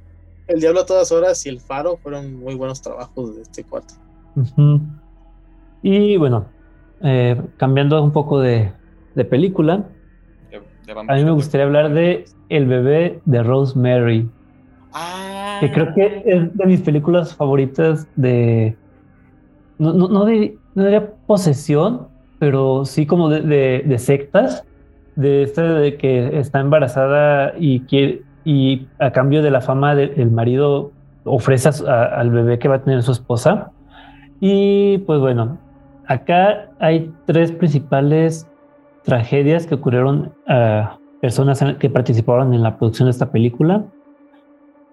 [0.47, 3.93] El Diablo a todas horas y El Faro fueron muy buenos trabajos de este cuarto.
[5.81, 6.45] Y bueno,
[7.01, 8.71] eh, cambiando un poco de,
[9.29, 9.85] película,
[11.07, 14.29] a mí me gustaría hablar de El bebé de Rosemary.
[14.93, 15.57] Ah.
[15.59, 18.75] Que creo que es de mis películas favoritas de.
[19.77, 20.57] No, no, no, de,
[21.25, 22.07] posesión,
[22.39, 24.65] pero sí como de sectas
[25.15, 30.31] de este de que está embarazada y quiere, y a cambio de la fama del
[30.31, 30.91] marido
[31.23, 33.71] ofrece al bebé que va a tener su esposa.
[34.39, 35.57] Y pues bueno,
[36.07, 38.47] acá hay tres principales
[39.03, 43.83] tragedias que ocurrieron a personas que participaron en la producción de esta película.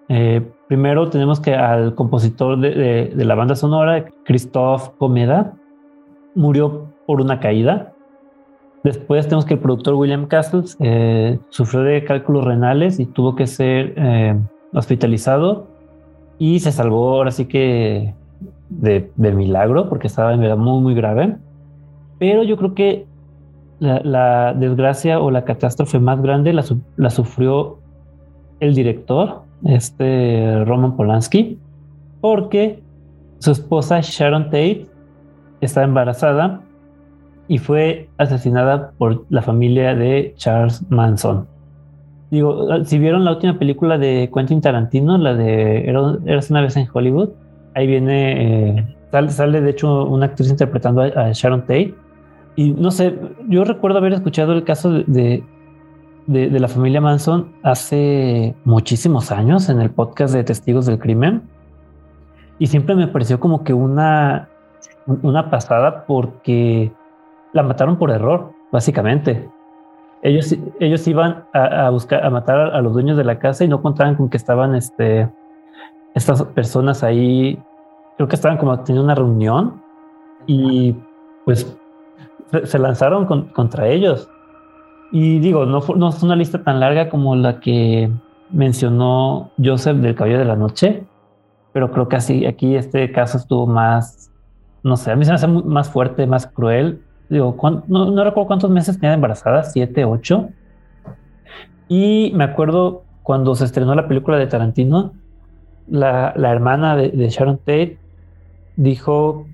[0.07, 5.53] Eh, primero tenemos que al compositor de, la banda sonora, Christophe Comeda,
[6.35, 7.93] murió por una caída.
[8.83, 13.45] Después tenemos que el productor William Castles eh, sufrió de cálculos renales y tuvo que
[13.45, 14.39] ser eh,
[14.73, 15.67] hospitalizado
[16.39, 18.15] y se salvó ahora sí que
[18.69, 21.37] de, milagro porque estaba en verdad muy muy grave.
[22.17, 23.05] Pero yo creo que
[23.79, 26.63] la, desgracia o la catástrofe más grande la,
[26.97, 27.77] la, sufrió
[28.59, 31.59] el director, este Roman Polanski,
[32.19, 32.81] porque
[33.39, 34.87] su esposa Sharon Tate
[35.61, 36.61] estaba embarazada
[37.51, 41.45] y fue asesinada por la familia de Charles Manson.
[42.29, 45.83] Digo, si vieron la última película de Quentin Tarantino, la de
[46.25, 47.31] Eras una vez en Hollywood,
[47.75, 48.95] ahí viene, eh,
[49.27, 51.93] sale, de hecho una actriz interpretando a, Sharon Tate.
[52.55, 55.43] Y no sé, yo recuerdo haber escuchado el caso de,
[56.27, 61.41] de, de, la familia Manson hace muchísimos años en el podcast de Testigos del Crimen.
[62.59, 64.47] Y siempre me pareció como que una,
[65.05, 66.93] una pasada porque
[67.53, 69.49] la mataron por error, básicamente.
[70.21, 73.81] Ellos, ellos iban a, buscar, a matar a, los dueños de la casa y no
[73.81, 75.27] contaban con que estaban este,
[76.13, 77.61] estas personas ahí,
[78.17, 79.81] creo que estaban como teniendo una reunión
[80.45, 80.95] y
[81.43, 81.75] pues
[82.63, 84.29] se, lanzaron contra ellos.
[85.11, 88.11] Y digo, no, no es una lista tan larga como la que
[88.51, 91.03] mencionó Joseph del Cabello de la Noche,
[91.73, 94.31] pero creo que así aquí este caso estuvo más,
[94.83, 97.55] no sé, a mí se me hace más fuerte, más cruel digo,
[97.87, 100.49] no, recuerdo cuántos meses tenía embarazada, siete, ocho.
[101.87, 105.13] Y me acuerdo cuando se estrenó la película de Tarantino,
[105.87, 107.97] la, hermana de, Sharon Tate
[108.75, 109.45] dijo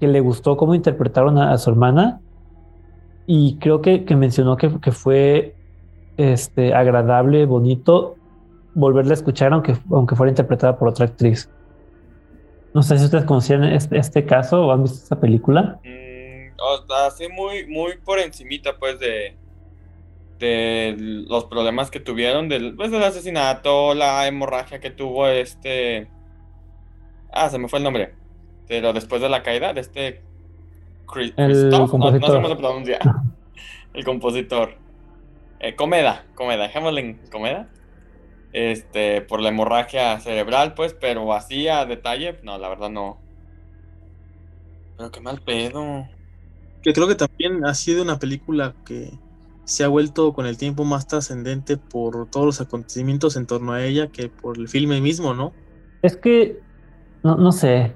[0.00, 2.20] que le gustó cómo interpretaron a, su hermana
[3.26, 5.54] y creo que, mencionó que, fue
[6.16, 8.14] este, agradable, bonito
[8.74, 9.74] volverla a escuchar aunque,
[10.14, 11.50] fuera interpretada por otra actriz.
[12.74, 15.80] No sé si ustedes conocían este, este caso o han visto esta película.
[17.06, 19.36] Así muy, muy por encimita, pues, de,
[20.38, 26.08] de los problemas que tuvieron, del, pues, del asesinato, la hemorragia que tuvo este...
[27.32, 28.14] Ah, se me fue el nombre.
[28.68, 30.22] Pero después de la caída de este...
[31.06, 32.98] Christoph, no, sé cómo se pronuncia.
[33.94, 34.74] el compositor.
[35.60, 37.68] Eh, comeda, Comeda, dejémosle en Comeda.
[38.52, 43.20] Este, por la hemorragia cerebral, pues, pero así a detalle, no, la verdad no.
[44.96, 46.08] Pero qué mal pedo
[46.86, 49.10] que creo que también ha sido una película que
[49.64, 53.82] se ha vuelto con el tiempo más trascendente por todos los acontecimientos en torno a
[53.82, 55.52] ella que por el filme mismo, ¿no?
[56.02, 56.60] Es que,
[57.24, 57.92] no, sé,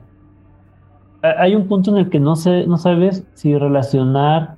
[1.22, 4.56] hay un punto en el que no, sé, no sabes si relacionar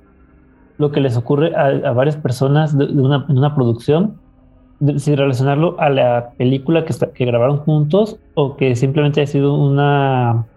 [0.79, 4.19] lo que les ocurre a, varias personas de, una, en una producción,
[4.97, 10.47] si relacionarlo a la película que, que grabaron juntos o que simplemente ha sido una,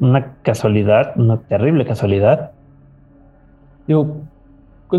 [0.00, 2.50] una casualidad, una terrible casualidad
[3.86, 4.22] Digo,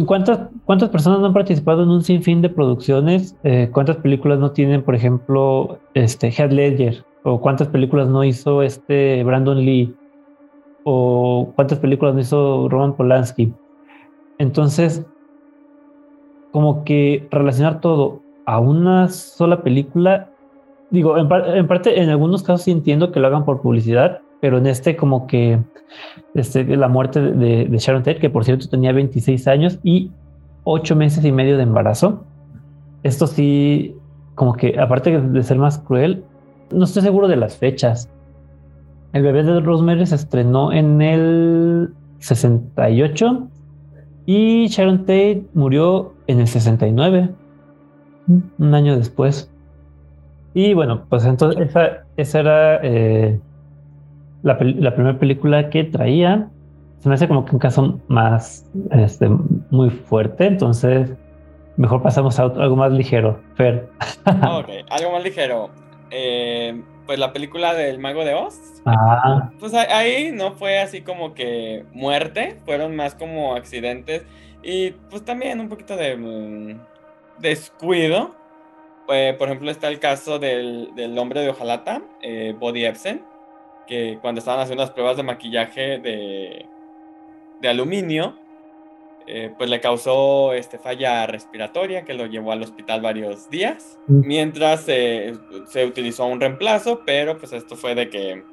[0.05, 3.37] ¿cuántas, ¿cuántas personas no han participado en un sinfín de producciones?
[3.43, 7.05] Eh, ¿Cuántas películas no tienen, por ejemplo, este Heath Ledger?
[7.23, 9.95] ¿O cuántas películas no hizo este Brandon Lee?
[10.83, 13.53] ¿O cuántas películas no hizo Roman Polanski?
[14.39, 15.05] Entonces,
[16.51, 20.29] como que relacionar todo a una sola película,
[20.89, 21.27] digo, en,
[21.67, 25.59] parte, en algunos casos entiendo que lo hagan por publicidad, pero en este como que
[26.33, 30.11] este, la muerte de, Sharon Tate, que por cierto tenía 26 años y
[30.63, 32.25] 8 meses y medio de embarazo.
[33.03, 33.95] Esto sí,
[34.35, 36.23] como que aparte de ser más cruel,
[36.71, 38.09] no estoy seguro de las fechas.
[39.13, 43.47] El bebé de Rosemary se estrenó en el 68
[44.25, 47.29] y Sharon Tate murió en el 69,
[48.57, 49.51] un año después.
[50.53, 53.39] Y bueno, pues entonces esa, esa era eh,
[54.43, 56.49] la, primera película que traía
[56.99, 59.27] se me hace como que un caso más este,
[59.71, 61.11] muy fuerte, entonces
[61.77, 63.39] mejor pasamos a algo más ligero.
[63.55, 63.89] Fer.
[64.25, 65.69] ok, algo más ligero.
[66.11, 68.81] Eh, pues la película del Mago de Oz.
[68.85, 69.49] Ah.
[69.59, 74.23] Pues ahí no fue así como que muerte, fueron más como accidentes
[74.63, 76.79] y pues también un poquito de mm,
[77.39, 78.35] descuido.
[79.09, 82.85] Eh, por ejemplo, está el caso del, del hombre de Ojalata, eh, Body
[83.87, 86.65] Epson, cuando estaban haciendo las pruebas de maquillaje de,
[87.61, 88.35] de aluminio,
[89.27, 94.27] eh, pues le causó este, falla respiratoria que lo llevó al hospital varios días, mm.
[94.27, 98.43] mientras se utilizó un reemplazo, pero pues esto fue de que...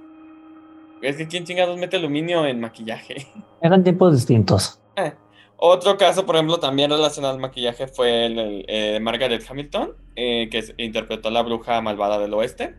[1.01, 3.27] Es que quién chingados mete aluminio en maquillaje.
[3.62, 4.81] Eran tiempos distintos.
[4.97, 5.12] Eh,
[5.57, 10.75] otro caso, por ejemplo, también relacionado al maquillaje fue el, de eh, Margaret Hamilton, que
[10.77, 12.75] interpretó a la bruja malvada del oeste.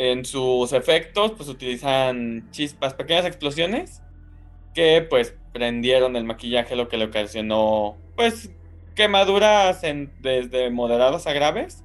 [0.00, 4.00] En sus efectos, pues utilizan chispas, pequeñas explosiones
[4.72, 8.48] que pues prendieron el maquillaje, lo que le ocasionó pues
[8.94, 9.82] quemaduras
[10.20, 11.82] desde moderadas a graves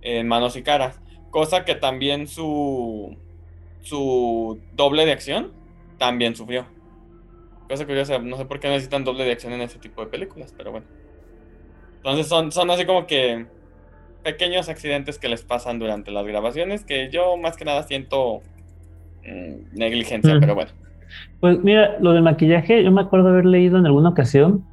[0.00, 0.98] en manos y caras.
[1.30, 3.14] Cosa que también su,
[3.82, 5.52] su doble de acción
[5.98, 6.66] también sufrió.
[7.68, 10.54] Cosa curiosa, no sé por qué necesitan doble de acción en ese tipo de películas,
[10.56, 10.86] pero bueno.
[11.96, 13.44] Entonces son, son así como que
[14.24, 18.40] pequeños accidentes que les pasan durante las grabaciones que yo más que nada siento
[19.24, 20.70] mm, negligencia, pero bueno.
[21.40, 24.64] Pues mira, lo del maquillaje, yo me acuerdo haber leído en alguna ocasión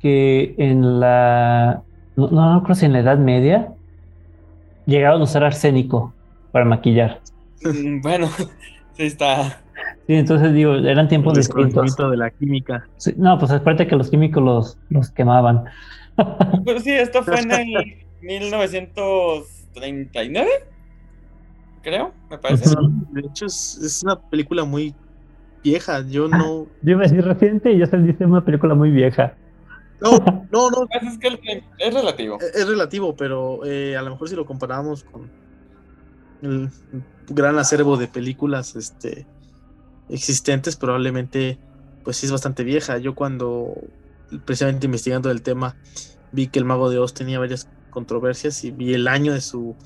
[0.00, 1.82] que en la,
[2.16, 3.68] no, no, creo si en la Edad Media,
[4.86, 6.14] llegaron a usar arsénico
[6.50, 7.20] para maquillar.
[7.62, 8.28] Mm, bueno,
[8.96, 9.60] sí está.
[10.06, 11.96] Sí, entonces digo, eran tiempos distintos.
[11.96, 12.88] de la química.
[13.16, 15.64] no, pues aparte que los químicos los, los quemaban.
[16.64, 20.50] Pero sí, esto fue en el 1939,
[21.82, 22.74] creo, me parece.
[23.10, 24.94] De hecho, es una película muy
[25.62, 26.04] vieja.
[26.06, 26.66] Yo no.
[26.82, 29.34] Yo iba a decir reciente y ya se dice una película muy vieja.
[30.00, 30.10] No,
[30.50, 30.88] no, no.
[30.90, 32.38] Es, que es relativo.
[32.40, 35.30] Es, relativo, pero eh, a lo mejor si lo comparamos con
[36.42, 36.70] el
[37.28, 39.26] gran acervo de películas este,
[40.08, 41.58] existentes, probablemente
[42.02, 42.98] pues sí es bastante vieja.
[42.98, 43.74] Yo cuando
[44.44, 45.76] precisamente investigando el tema
[46.32, 49.76] vi que el Mago de Oz tenía varias controversias y vi el año de su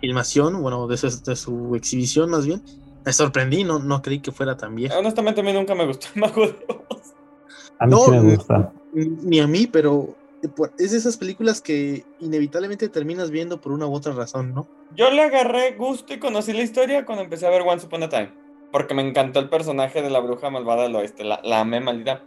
[0.00, 2.62] filmación, bueno, de de su exhibición más bien,
[3.04, 4.98] me sorprendí, no, no creí que fuera tan vieja.
[4.98, 6.56] Honestamente, a mí nunca me gustó el Mago de
[6.88, 7.14] Oz.
[7.78, 8.72] A mí sí me gusta.
[8.92, 10.14] Ni a mí, pero
[10.78, 14.68] es de esas películas que inevitablemente terminas viendo por una u otra razón, ¿no?
[14.94, 18.08] Yo le agarré gusto y conocí la historia cuando empecé a ver Once Upon a
[18.08, 18.32] Time.
[18.70, 21.24] Porque me encantó el personaje de la bruja malvada del oeste.
[21.24, 22.24] La, la amé maldita.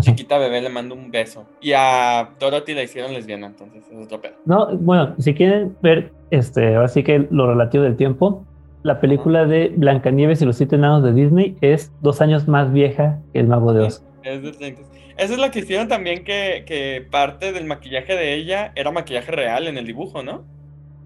[0.00, 1.46] Chiquita bebé le mando un beso.
[1.60, 4.34] Y a Dorothy la hicieron lesbiana, entonces es otro pedo.
[4.44, 8.44] No, bueno, si quieren ver este, así que lo relativo del tiempo,
[8.82, 13.20] la película de Blancanieves y los siete enanos de Disney es dos años más vieja
[13.32, 14.02] que El Mago de Oz.
[14.22, 14.82] Es de 30.
[15.18, 19.30] Eso es lo que hicieron también que, que, parte del maquillaje de ella era maquillaje
[19.30, 20.44] real en el dibujo, ¿no?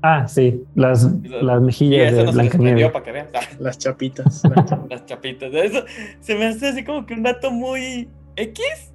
[0.03, 2.91] Ah, sí, las, las mejillas de Blancanieves.
[2.93, 3.27] Para que vean.
[3.59, 4.43] Las chapitas.
[4.89, 5.53] las chapitas.
[5.53, 5.85] Eso
[6.21, 8.93] se me hace así como que un dato muy X,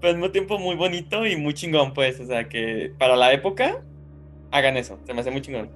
[0.00, 2.20] pero al mismo tiempo muy bonito y muy chingón, pues.
[2.20, 3.82] O sea, que para la época
[4.50, 4.98] hagan eso.
[5.04, 5.68] Se me hace muy chingón.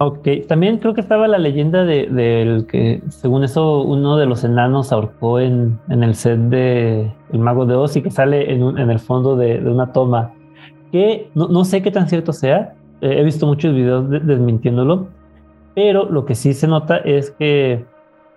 [0.00, 4.44] Ok, también creo que estaba la leyenda del de, que, según eso, uno de los
[4.44, 8.78] enanos ahorcó en, en el set de El Mago de Oz y que sale en,
[8.78, 10.32] en el fondo de, de, una toma.
[10.92, 15.08] Que no, no, sé qué tan cierto sea, eh, he visto muchos videos desmintiéndolo,
[15.74, 17.84] pero lo que sí se nota es que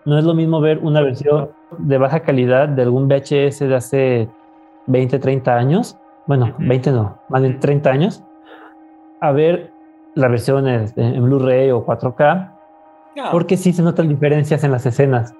[0.05, 4.29] no es lo mismo ver una versión de baja calidad de algún VHS de hace
[4.87, 8.23] 20, 30 años, bueno, 20 no, más de 30 años,
[9.19, 9.71] a ver
[10.15, 12.51] la versión en Blu-ray o 4K,
[13.31, 15.33] porque sí se notan diferencias en las escenas.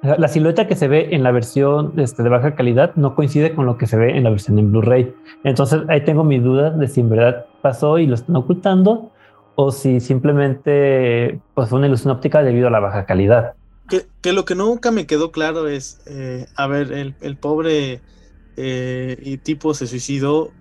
[0.00, 3.66] La silueta que se ve en la versión este, de baja calidad no coincide con
[3.66, 5.12] lo que se ve en la versión en Blu-ray.
[5.42, 9.10] Entonces ahí tengo mi duda de si en verdad pasó y lo están ocultando
[9.56, 13.54] o si simplemente pues, fue una ilusión óptica debido a la baja calidad.
[13.88, 18.02] Que, lo que nunca me quedó claro es, eh, a ver, el, el pobre
[18.56, 20.52] eh, tipo se suicidó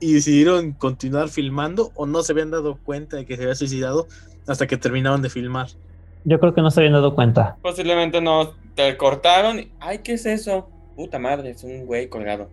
[0.00, 4.06] y decidieron continuar filmando o no se habían dado cuenta de que se había suicidado
[4.46, 5.68] hasta que terminaron de filmar.
[6.24, 7.56] Yo creo que no se habían dado cuenta.
[7.62, 9.60] Posiblemente no te cortaron.
[9.60, 10.70] Y, Ay, ¿qué es eso?
[10.96, 12.48] Puta madre, es un güey colgado.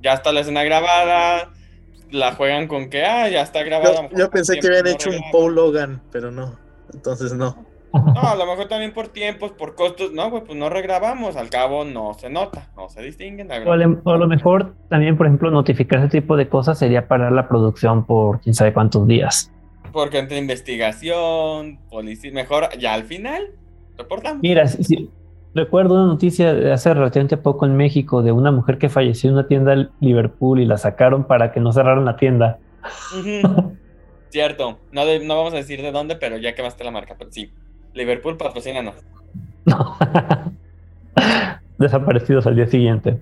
[0.00, 1.50] Ya está la escena grabada.
[2.12, 4.08] La juegan con que, ah, ya está grabada.
[4.16, 6.56] Yo, pensé que habían hecho un Paul Logan, pero no.
[6.94, 7.65] Entonces no.
[8.04, 11.50] No, a lo mejor también por tiempos, por costos, no, pues, pues no regrabamos, al
[11.50, 13.48] cabo no se nota, no se distinguen.
[13.66, 17.48] O, a lo mejor también, por ejemplo, notificar ese tipo de cosas sería parar la
[17.48, 19.52] producción por quién sabe cuántos días.
[19.92, 23.46] Porque entre investigación, policía, mejor ya al final
[23.96, 24.42] reportamos.
[24.42, 25.10] Mira, si,
[25.56, 29.34] recuerdo una noticia de hace relativamente poco en México de una mujer que falleció en
[29.36, 32.58] una tienda en Liverpool y la sacaron para que no cerraran la tienda.
[34.28, 37.50] Cierto, no, no vamos a decir de dónde, pero ya quemaste la marca, pero sí.
[37.96, 38.94] Liverpool patrocínanos.
[39.64, 39.96] No.
[41.78, 43.18] Desaparecidos al día siguiente.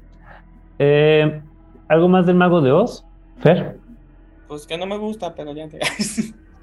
[0.79, 1.41] Eh,
[1.89, 3.05] ¿Algo más del Mago de Oz?
[3.41, 3.77] Fer.
[4.49, 5.79] Pues que no me gusta, pero ya te...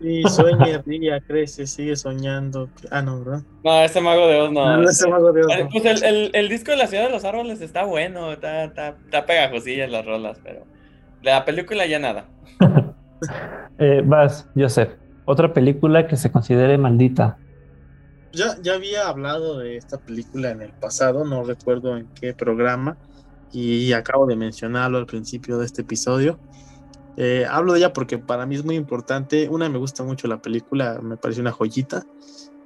[0.04, 2.70] Y sueña, ría, crece, sigue soñando.
[2.90, 3.44] Ah, no, ¿verdad?
[3.64, 4.78] No, ese mago de Oz no.
[4.78, 5.48] No, ese mago de Oz.
[5.60, 5.70] no.
[5.70, 8.96] Pues el, el- el disco de la ciudad de los árboles está bueno, está, está,
[9.06, 10.62] está pegajosillas las rolas, pero
[11.22, 12.26] de la película ya nada.
[13.78, 14.90] Eh, vas, Joseph.
[15.26, 17.38] Otra película que se considere maldita.
[18.34, 22.98] Ya, ya había hablado de esta película en el pasado, no recuerdo en qué programa,
[23.52, 26.40] y acabo de mencionarlo al principio de este episodio.
[27.18, 29.50] Eh, hablo de ella porque para mí es muy importante.
[29.50, 32.06] Una, me gusta mucho la película, me parece una joyita.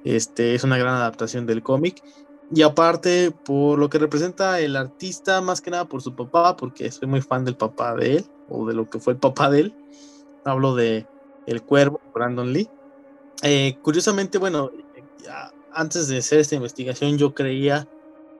[0.04, 2.02] Este, es una gran adaptación del cómic.
[2.54, 6.90] Y aparte, por lo que representa el artista, más que nada por su papá, porque
[6.92, 9.60] soy muy fan del papá de él, o de lo que fue el papá de
[9.60, 9.74] él.
[10.44, 11.06] Hablo de
[11.46, 12.68] El Cuervo, Brandon Lee.
[13.42, 14.70] Eh, curiosamente, bueno,
[15.76, 17.86] antes de hacer esta investigación, yo creía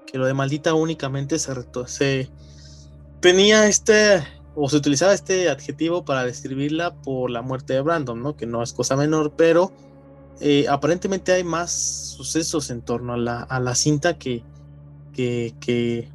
[0.06, 1.52] que lo de maldita únicamente se,
[1.86, 2.30] se
[3.20, 8.36] tenía este o se utilizaba este adjetivo para describirla por la muerte de Brandon, ¿no?
[8.36, 9.70] Que no es cosa menor, pero
[10.40, 14.42] eh, aparentemente hay más sucesos en torno a la, a la cinta que,
[15.12, 16.08] que,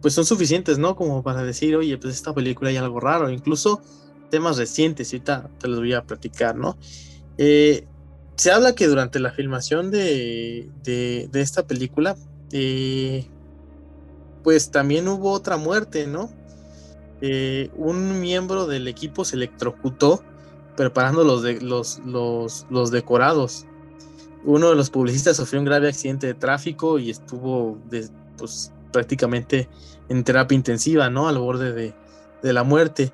[0.00, 0.94] pues son suficientes, ¿no?
[0.94, 3.82] Como para decir, oye, pues esta película hay algo raro, incluso
[4.30, 6.76] temas recientes, y te los voy a platicar, ¿no?
[7.38, 7.86] Eh,
[8.36, 12.16] se habla que durante la filmación de, de, esta película,
[12.50, 13.26] eh,
[14.42, 16.30] pues también hubo otra muerte, ¿no?
[17.20, 20.24] Eh, un miembro del equipo se electrocutó
[20.76, 23.66] preparando los, de, los, los, decorados.
[24.44, 27.78] Uno de los publicistas sufrió un grave accidente de tráfico y estuvo
[28.36, 29.68] pues, prácticamente
[30.08, 31.28] en terapia intensiva, ¿no?
[31.28, 31.94] Al borde de,
[32.42, 33.12] de la muerte.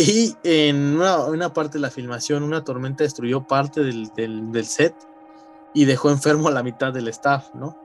[0.00, 4.94] Y en una, parte de la filmación, una tormenta destruyó parte del, del- del set
[5.74, 7.76] y dejó enfermo a la mitad del staff, ¿no?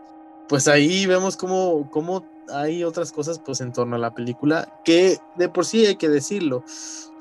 [0.47, 5.17] Pues ahí vemos cómo, cómo hay otras cosas pues en torno a la película que
[5.35, 6.63] de por sí hay que decirlo.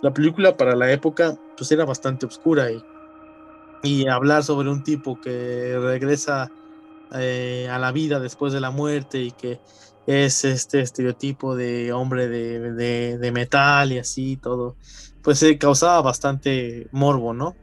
[0.03, 2.83] La película para la época pues era bastante oscura y,
[3.83, 6.51] y hablar sobre un tipo que regresa
[7.15, 9.61] eh, a la vida después de la muerte y que
[10.07, 14.77] es este estereotipo de hombre de, de- metal y así todo,
[15.23, 17.57] pues se causaba bastante morbo, ¿no?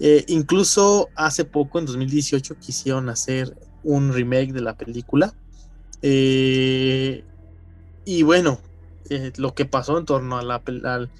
[0.00, 5.34] Eh, incluso hace poco, en 2018, quisieron hacer un remake de la película.
[6.02, 7.24] Eh,
[8.04, 8.60] y bueno,
[9.10, 11.10] eh, lo que pasó en torno a, la, al-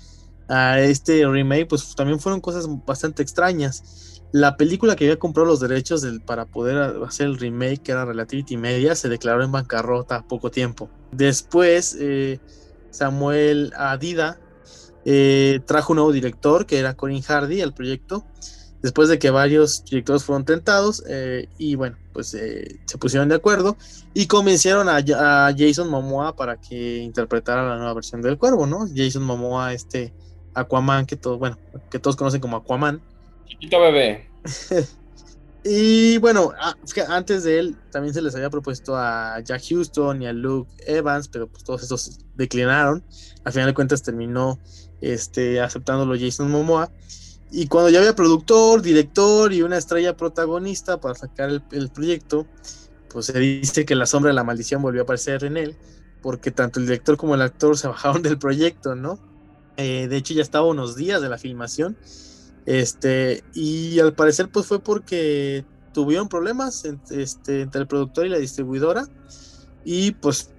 [0.48, 4.11] a este remake, pues también fueron cosas bastante extrañas.
[4.32, 8.56] La película que había comprado los derechos para poder hacer el remake, que era Relativity
[8.56, 10.88] Media, se declaró en bancarrota poco tiempo.
[11.12, 12.40] Después, eh,
[12.90, 14.40] Samuel Adida
[15.04, 18.24] eh, trajo un nuevo director, que era Corin Hardy, al proyecto
[18.82, 23.76] después de que varios directores fueron tentados eh, y bueno, pues se pusieron de acuerdo
[24.12, 25.00] y convencieron a,
[25.56, 28.86] Jason Momoa para que interpretara la nueva versión del Cuervo, ¿no?
[28.94, 30.12] Jason Momoa, este
[30.54, 31.58] Aquaman que todos, bueno,
[31.90, 33.00] que todos conocen como Aquaman.
[33.52, 34.28] Chiquito bebé.
[35.64, 40.20] Y bueno, a- fíjate, antes de él también se les había propuesto a Jack Houston
[40.20, 43.04] y a Luke Evans, pero pues todos estos declinaron.
[43.44, 44.58] Al final de cuentas terminó
[45.00, 46.90] este, aceptándolo Jason Momoa.
[47.52, 52.46] Y cuando ya había productor, director y una estrella protagonista para sacar el, proyecto,
[53.10, 55.76] pues se dice que la sombra de la maldición volvió a aparecer en él,
[56.22, 59.18] porque tanto el director como el actor se bajaron del proyecto, ¿no?
[59.76, 61.96] Eh, de hecho, ya estaba unos días de la filmación.
[62.66, 68.30] Este, y al parecer, pues fue porque tuvieron problemas en- este, entre el productor y
[68.30, 69.06] la distribuidora.
[69.84, 70.50] Y pues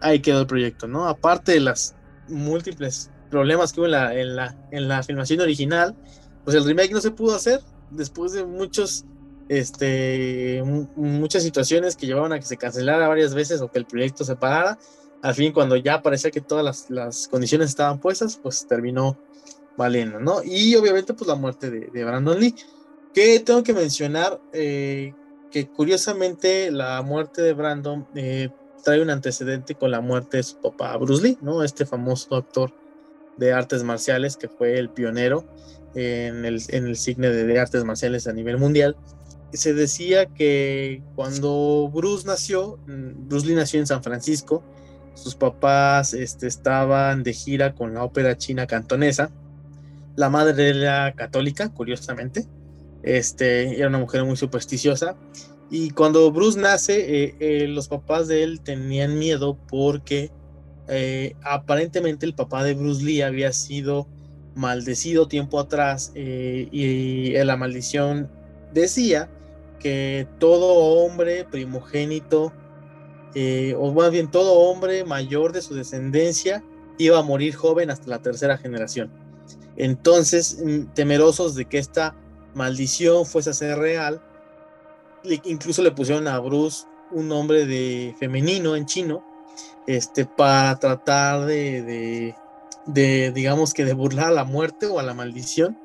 [0.00, 1.08] ahí quedó el proyecto, ¿no?
[1.08, 1.94] Aparte de las
[2.28, 5.94] múltiples problemas que hubo en la, en la, en la filmación original,
[6.44, 7.60] pues el remake no se pudo hacer
[7.90, 9.04] después de muchos,
[9.48, 13.86] este, mu- muchas situaciones que llevaron a que se cancelara varias veces o que el
[13.86, 14.78] proyecto se parara.
[15.22, 19.18] Al fin, cuando ya parecía que todas las, las condiciones estaban puestas, pues terminó
[19.76, 20.42] valiendo, ¿no?
[20.44, 22.54] Y obviamente, pues la muerte de, Brandon Lee,
[23.14, 25.14] que tengo que mencionar eh,
[25.50, 28.50] que curiosamente la muerte de Brandon eh,
[28.84, 31.62] trae un antecedente con la muerte de su papá Bruce Lee, ¿no?
[31.62, 32.72] Este famoso actor
[33.36, 35.44] de artes marciales que fue el pionero
[35.94, 38.96] en el, en el cine de, de artes marciales a nivel mundial.
[39.52, 44.62] Se decía que cuando Bruce nació, mm, Bruce Lee nació en San Francisco,
[45.16, 49.30] sus papás este, estaban de gira con la ópera china cantonesa.
[50.16, 52.46] La madre era católica, curiosamente.
[53.02, 55.16] Este, era una mujer muy supersticiosa.
[55.70, 60.30] Y cuando Bruce nace, eh, eh, los papás de él tenían miedo porque
[60.88, 64.06] eh, aparentemente el papá de Bruce Lee había sido
[64.54, 68.30] maldecido tiempo atrás eh, y, la maldición
[68.72, 69.28] decía
[69.80, 72.52] que todo hombre primogénito,
[73.78, 76.64] o más bien todo hombre mayor de su descendencia,
[76.96, 79.10] iba a morir joven hasta la tercera generación.
[79.76, 82.14] Entonces, mm, temerosos de que esta
[82.54, 84.22] maldición fuese a ser real.
[85.44, 89.24] incluso le pusieron a Bruce un nombre de femenino en chino,
[89.86, 92.34] este, para tratar de,
[92.86, 95.78] de, digamos que de burlar a la muerte o a la maldición.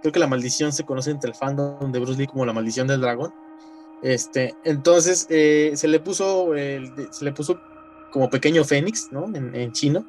[0.00, 2.86] Creo que la maldición se conoce entre el fandom de Bruce Lee como la maldición
[2.86, 3.34] del dragón.
[4.02, 6.50] Este, entonces eh, se le puso,
[7.10, 7.60] se le puso
[8.12, 9.26] como pequeño fénix, ¿no?
[9.34, 10.06] En, chino.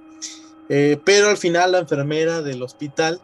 [0.70, 3.20] Eh, pero al final la enfermera del hospital,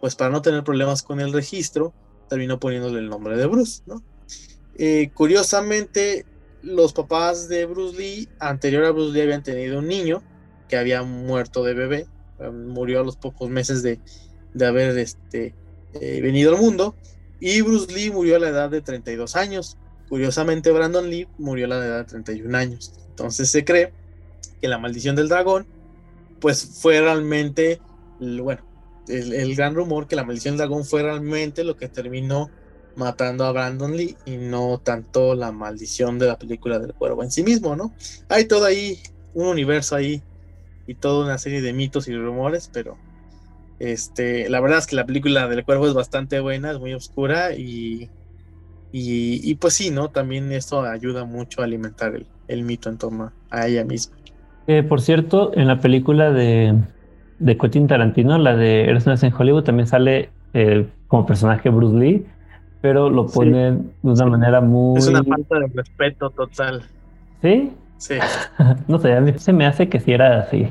[0.00, 1.94] pues para no tener problemas con el registro,
[2.28, 4.02] terminó poniéndole el nombre de Bruce, ¿no?
[4.76, 6.26] Eh, curiosamente,
[6.62, 10.22] los papás de Bruce Lee, anterior a Bruce Lee, habían tenido un niño
[10.68, 12.06] que había muerto de bebé,
[12.52, 13.98] murió a los pocos meses de,
[14.64, 15.54] haber este,
[15.92, 16.94] venido al mundo,
[17.40, 19.78] y Bruce Lee murió a la edad de 32 años.
[20.08, 22.92] Curiosamente, Brandon Lee murió a la edad de 31 años.
[23.08, 23.92] Entonces se cree
[24.60, 25.66] que la maldición del dragón,
[26.40, 27.80] pues fue realmente,
[28.18, 28.62] bueno,
[29.08, 32.50] el, gran rumor que la maldición del dragón fue realmente lo que terminó
[32.96, 37.30] matando a Brandon Lee y no tanto la maldición de la película del cuervo en
[37.30, 37.94] sí mismo, ¿no?
[38.28, 39.00] Hay todo ahí,
[39.34, 40.22] un universo ahí
[40.86, 42.98] y toda una serie de mitos y rumores, pero
[43.78, 47.54] este, la verdad es que la película del cuervo es bastante buena, es muy oscura
[47.54, 48.10] y
[48.92, 50.08] y, pues sí, ¿no?
[50.10, 54.16] También esto ayuda mucho a alimentar el, mito en torno a ella misma.
[54.88, 56.74] Por cierto, en la película de,
[57.38, 62.26] de Quentin Tarantino, la de Eres en Hollywood, también sale eh, como personaje Bruce Lee,
[62.80, 64.98] pero lo ponen de una manera muy...
[64.98, 66.82] Es una falta de respeto total.
[67.42, 67.72] ¿Sí?
[67.98, 68.14] Sí.
[68.88, 70.68] no sé, a mí se me hace que sí era así.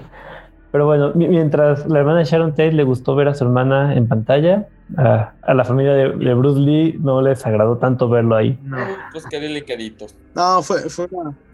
[0.72, 4.08] Pero bueno, mientras la hermana de Sharon Tate le gustó ver a su hermana en
[4.08, 4.68] pantalla,
[4.98, 8.58] a, la familia de, Bruce Lee no les agradó tanto verlo ahí.
[8.64, 8.78] No,
[9.12, 10.06] pues qué delicadito.
[10.36, 10.82] No, fue,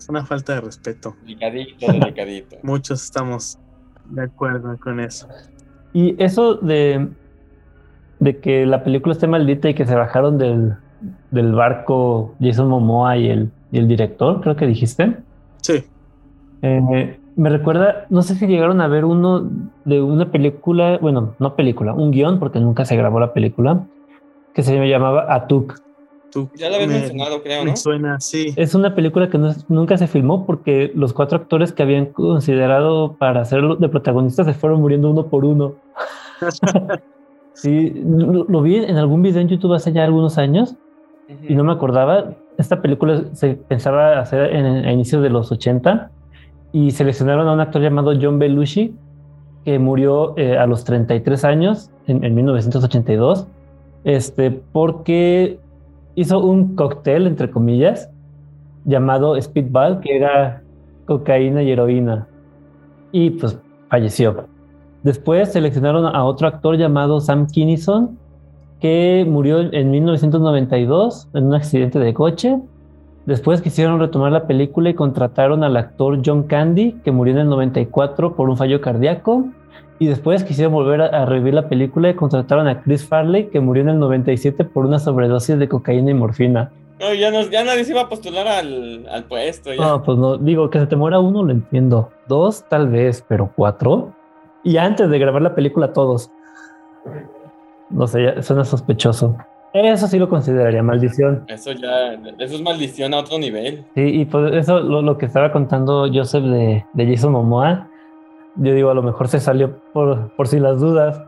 [0.09, 1.15] una, falta de respeto.
[1.21, 2.57] Delicadito, delicadito.
[2.63, 3.57] Muchos estamos
[4.09, 5.27] de acuerdo con eso.
[5.93, 7.07] Y eso de,
[8.19, 10.75] de que la película esté maldita y que se bajaron del,
[11.31, 15.17] del barco Jason Momoa y el, y el director, creo que dijiste.
[15.61, 15.85] Sí.
[16.61, 19.49] Eh, me recuerda, no sé si llegaron a ver uno
[19.83, 23.85] de una película, bueno, no película, un guion, porque nunca se grabó la película,
[24.53, 25.81] que se llamaba Atuk.
[26.55, 27.75] Ya lo habías mencionado, creo, ¿no?
[27.77, 28.53] suena, sí.
[28.57, 33.41] Es una película que nunca se filmó porque los cuatro actores que habían considerado para
[33.41, 35.75] hacerlo de protagonistas se fueron muriendo uno por uno.
[37.53, 40.75] sí, lo, vi en algún video en YouTube hace ya algunos años
[41.47, 42.33] y no me acordaba.
[42.57, 46.11] Esta película se pensaba hacer en, a inicios de los 80
[46.75, 48.93] y seleccionaron a un actor llamado John Belushi,
[49.63, 53.47] que murió eh, a los 33 años en, 1982,
[54.03, 55.57] este, porque
[56.15, 58.11] hizo un cóctel, entre comillas,
[58.83, 60.63] llamado Speedball, que era
[61.05, 62.27] cocaína y heroína,
[63.13, 63.57] y pues
[63.89, 64.47] falleció.
[65.01, 68.19] Después seleccionaron a otro actor llamado Sam Kinison,
[68.81, 72.59] que murió en 1992 en un accidente de coche
[73.25, 77.49] Después quisieron retomar la película y contrataron al actor John Candy, que murió en el
[77.49, 79.45] 94 por un fallo cardíaco.
[79.97, 83.81] Y después quisieron volver a, revivir la película y contrataron a Chris Farley, que murió
[83.83, 86.71] en el 97 por una sobredosis de cocaína y morfina.
[86.99, 89.73] No, ya, ya nadie se iba a postular al, puesto.
[89.73, 92.11] No, pues no, digo que se te muera uno, lo entiendo.
[92.27, 94.13] Dos, tal vez, pero cuatro.
[94.63, 96.29] Y antes de grabar la película, todos.
[97.89, 99.37] No sé, ya suena sospechoso.
[99.75, 101.43] Eso sí lo consideraría maldición.
[101.49, 103.85] Eso ya, eso es maldición a otro nivel.
[103.93, 107.89] Sí, y pues eso lo, que estaba contando Joseph de, de, Jason Momoa,
[108.55, 111.21] yo digo, a lo mejor se salió por, por si las dudas.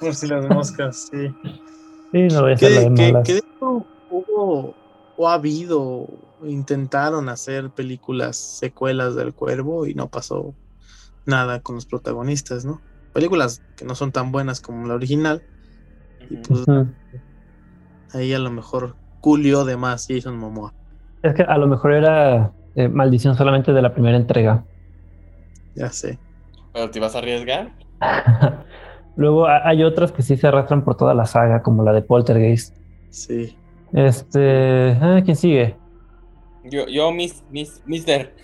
[0.00, 1.28] Por si las moscas, sí.
[2.12, 4.74] Sí, no voy a hacer de ¿Qué hubo
[5.16, 6.06] o ha habido,
[6.42, 10.54] intentaron hacer películas, secuelas del cuervo y no pasó
[11.24, 12.82] nada con los protagonistas, ¿no?
[13.14, 15.42] Películas que no son tan buenas como la original.
[16.28, 16.64] Y pues,
[18.14, 20.72] ahí a lo mejor culió de más Jason Momoa.
[21.22, 24.64] Es que a lo mejor era eh, maldición solamente de la primera entrega.
[25.74, 26.18] Ya sé.
[26.72, 27.72] ¿Pero te vas a arriesgar?
[29.16, 32.76] Luego hay otras que sí se arrastran por toda la saga, como la de Poltergeist.
[33.10, 33.56] Sí.
[33.92, 34.98] Este.
[35.00, 35.76] Ah, ¿Quién sigue?
[36.64, 38.34] Yo, yo, mis, mis, mister.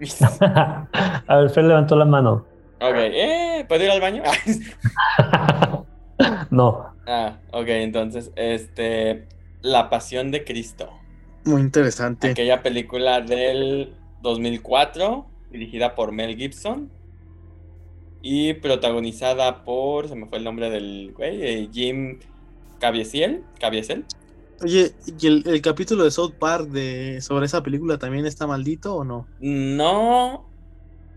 [0.40, 2.44] a ver, Fer levantó la mano.
[2.80, 4.22] Ok, eh, ¿puedo ir al baño?
[6.50, 6.97] no.
[7.10, 9.26] Ah, ok, entonces, este,
[9.62, 10.90] La Pasión de Cristo.
[11.46, 12.28] Muy interesante.
[12.28, 16.90] Aquella película del 2004, dirigida por Mel Gibson
[18.20, 22.18] y protagonizada por, se me fue el nombre del güey, eh, Jim
[22.78, 24.04] Caviezel, Caviezel.
[24.60, 29.04] Oye, ¿y el, capítulo de South Park de, sobre esa película también está maldito o
[29.04, 29.26] no?
[29.40, 30.47] No,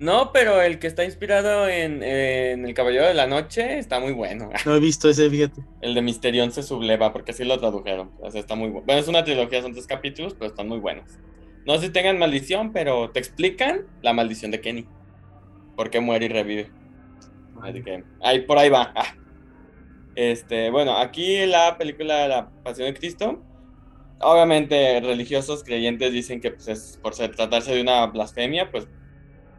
[0.02, 4.50] No, pero el que está inspirado en, El Caballero de la Noche está muy bueno.
[4.66, 5.62] No he visto ese, fíjate.
[5.80, 8.10] El de Misterión se subleva, porque así lo tradujeron.
[8.20, 8.84] O sea, está muy bueno.
[8.88, 11.06] Bueno, es una trilogía, son tres capítulos, pero están muy buenos.
[11.68, 14.88] No sé si tengan maldición, pero te explican la maldición de Kenny.
[15.76, 16.72] Por qué muere y revive.
[17.62, 18.92] Así que, ahí, por ahí va.
[18.96, 19.16] Ah.
[20.16, 23.40] Este, bueno, aquí la película de La Pasión de Cristo.
[24.20, 28.88] Obviamente, religiosos creyentes dicen que pues, es, por tratarse de una blasfemia, pues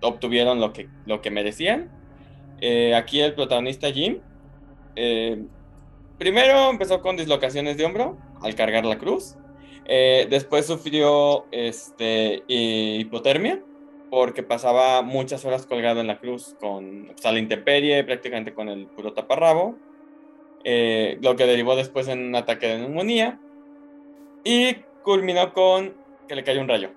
[0.02, 1.90] obtuvieron lo que, lo que merecían.
[2.60, 4.20] Eh, aquí el protagonista Jim,
[4.94, 5.42] eh,
[6.18, 9.36] primero empezó con dislocaciones de hombro al cargar la cruz.
[9.84, 13.60] Eh, después sufrió este, hipotermia
[14.10, 18.86] porque pasaba muchas horas colgado en la cruz con pues, la intemperie, prácticamente con el
[18.86, 19.76] puro taparrabo,
[20.64, 23.40] lo que derivó después en un ataque de neumonía
[24.44, 25.94] y culminó con
[26.28, 26.90] que le cayó un rayo.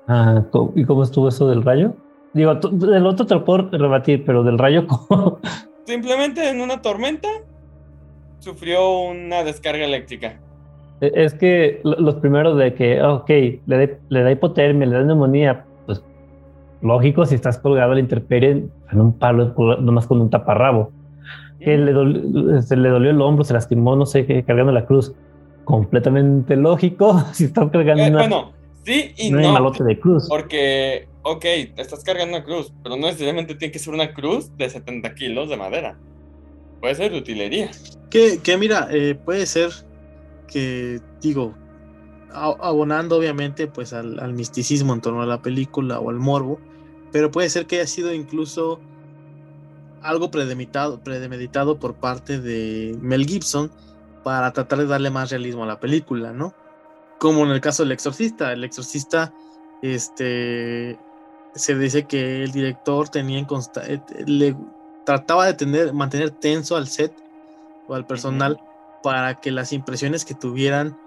[0.75, 1.95] ¿y cómo estuvo eso del rayo?
[2.35, 5.39] Digo, del otro te lo puedo rebatir, pero del rayo, ¿cómo?
[5.85, 7.29] Simplemente en una tormenta
[8.39, 10.37] sufrió una descarga eléctrica.
[10.99, 13.29] E, es que los primeros de que, ok,
[13.65, 16.03] le, da hipotermia, le da neumonía, pues
[16.81, 20.91] lógico si estás colgado a la intemperie en un palo, nomás con un taparrabo.
[21.61, 25.13] Que le, dolió, se le dolió el hombro, se lastimó, no sé, cargando la cruz.
[25.63, 28.51] Completamente lógico si estás cargando eh, Bueno,
[28.83, 29.53] sí y no.
[29.53, 30.27] malote de cruz.
[30.27, 31.43] Porque ok,
[31.77, 35.49] estás cargando una cruz, pero no necesariamente tiene que ser una cruz de 70 kilos
[35.49, 35.97] de madera.
[36.79, 37.71] Puede ser de utilería.
[38.11, 39.71] Que, mira, eh, puede ser
[40.47, 41.55] que, digo,
[42.31, 46.59] abonando obviamente pues al, misticismo en torno a la película o al morbo,
[47.11, 48.79] pero puede ser que haya sido incluso
[50.03, 53.71] algo premeditado, premeditado por parte de Mel Gibson
[54.23, 56.53] para tratar de darle más realismo a la película, ¿no?
[57.17, 59.33] Como en el caso del exorcista, el exorcista
[59.81, 60.99] este
[61.55, 63.47] se dice que el director tenía en
[63.87, 64.55] eh, le
[65.05, 67.13] trataba de tener, mantener tenso al set
[67.87, 68.59] o al personal
[69.01, 70.97] para que las impresiones que tuvieran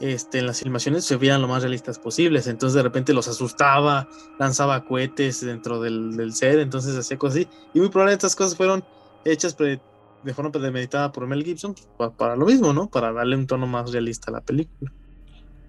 [0.00, 2.46] este, en las filmaciones se vieran lo más realistas posibles.
[2.46, 7.48] Entonces de repente los asustaba, lanzaba cohetes dentro del, set, entonces hacía cosas así.
[7.72, 8.84] Y muy probablemente estas cosas fueron
[9.24, 12.88] hechas de forma premeditada por Mel Gibson pues, para lo mismo, ¿no?
[12.88, 14.92] Para darle un tono más realista a la película.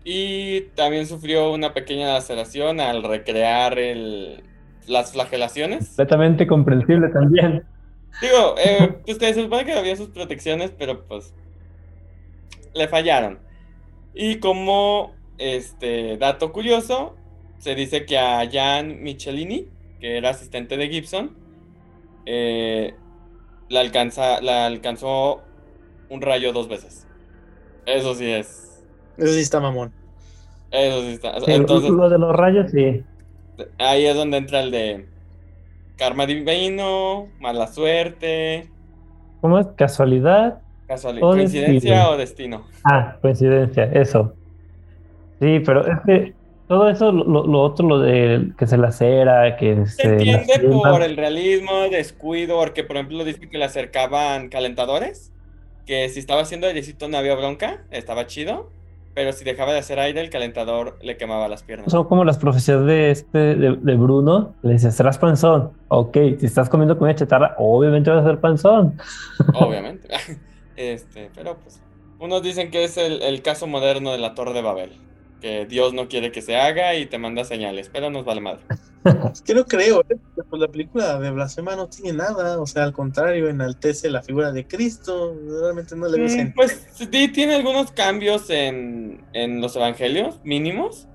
[0.08, 4.44] Y también sufrió una pequeña laceración al recrear el,
[4.88, 5.88] las flagelaciones.
[5.88, 7.64] Completamente comprensible también.
[8.22, 11.34] Digo, eh, pues se supone que había sus protecciones, pero pues
[12.76, 13.40] le fallaron.
[14.14, 17.16] Y como este dato curioso,
[17.58, 19.68] se dice que a Jan Michelini,
[20.00, 21.36] que era asistente de Gibson,
[22.28, 22.94] eh,
[23.70, 25.42] la, alcanza, la alcanzó
[26.10, 27.08] un rayo dos veces.
[27.88, 28.65] Eso sí es
[29.18, 29.92] eso sí está mamón.
[30.72, 31.34] Eso sí está.
[31.48, 33.04] Entonces, lo de los rayos, sí.
[33.78, 35.06] Ahí es donde entra el de
[35.98, 38.70] karma divino, mala suerte.
[39.42, 39.68] ¿Cómo es?
[39.78, 40.60] ¿Casualidad?
[40.88, 41.28] Casualidad.
[41.28, 42.66] ¿Coincidencia o destino?
[42.84, 44.34] Ah, coincidencia, eso.
[45.40, 46.34] Sí, pero es que
[46.68, 49.96] todo eso, lo, otro, lo de que se lacera, que se.
[49.96, 55.32] Se entiende por el realismo, descuido, porque por ejemplo dice que le acercaban calentadores,
[55.86, 58.70] que si estaba haciendo airecito no había bronca, estaba chido
[59.16, 61.90] pero si dejaba de hacer aire, el calentador le quemaba las piernas.
[61.90, 64.54] Son como las profecías de este de, Bruno.
[64.62, 65.72] Le dice, serás panzón.
[65.88, 68.98] Ok, si estás comiendo comida chatarra, obviamente vas a ser panzón.
[69.54, 70.10] Obviamente.
[70.76, 71.82] este, pero pues,
[72.20, 74.92] unos dicen que es el, el caso moderno de la Torre de Babel
[75.42, 78.62] que Dios no quiere que se haga y te manda señales, pero nos vale madre.
[79.32, 80.18] Es que no creo, ¿eh?
[80.50, 84.52] pues la película de Blasfema no tiene nada, o sea, al contrario, enaltece la figura
[84.52, 90.40] de Cristo, realmente no le mm, Pues sí, tiene algunos cambios en, en los evangelios
[90.44, 91.08] mínimos,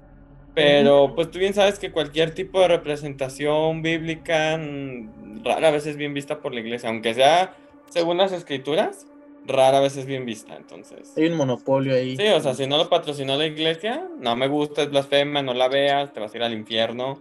[0.54, 5.96] pero pues tú bien sabes que cualquier tipo de representación bíblica mm, rara vez es
[5.96, 7.56] bien vista por la iglesia, aunque sea
[7.88, 9.06] según las escrituras,
[9.44, 11.12] rara vez es bien vista, entonces.
[11.16, 12.16] Hay un monopolio ahí.
[12.16, 15.54] Sí, o sea, si no lo patrocinó la iglesia, no me gusta, es blasfema, no
[15.54, 17.20] la veas, te vas a ir al infierno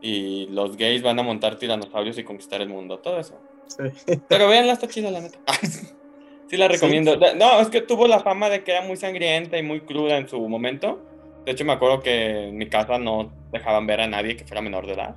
[0.00, 3.40] y los gays van a montar tiranosaurios y conquistar el mundo, todo eso.
[3.66, 3.84] Sí.
[4.28, 5.38] Pero véanla, está chida, la neta.
[6.46, 7.16] sí la recomiendo.
[7.36, 10.28] No, es que tuvo la fama de que era muy sangrienta y muy cruda en
[10.28, 11.00] su momento.
[11.46, 14.60] De hecho, me acuerdo que en mi casa no dejaban ver a nadie que fuera
[14.60, 15.16] menor de edad.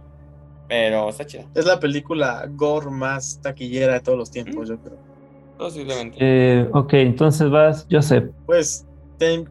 [0.67, 1.45] Pero está chida.
[1.55, 5.16] Es la película gore más taquillera de todos los tiempos, yo creo.
[5.57, 6.17] Posiblemente.
[6.19, 8.31] Eh, ok, entonces vas, Joseph.
[8.45, 8.85] Pues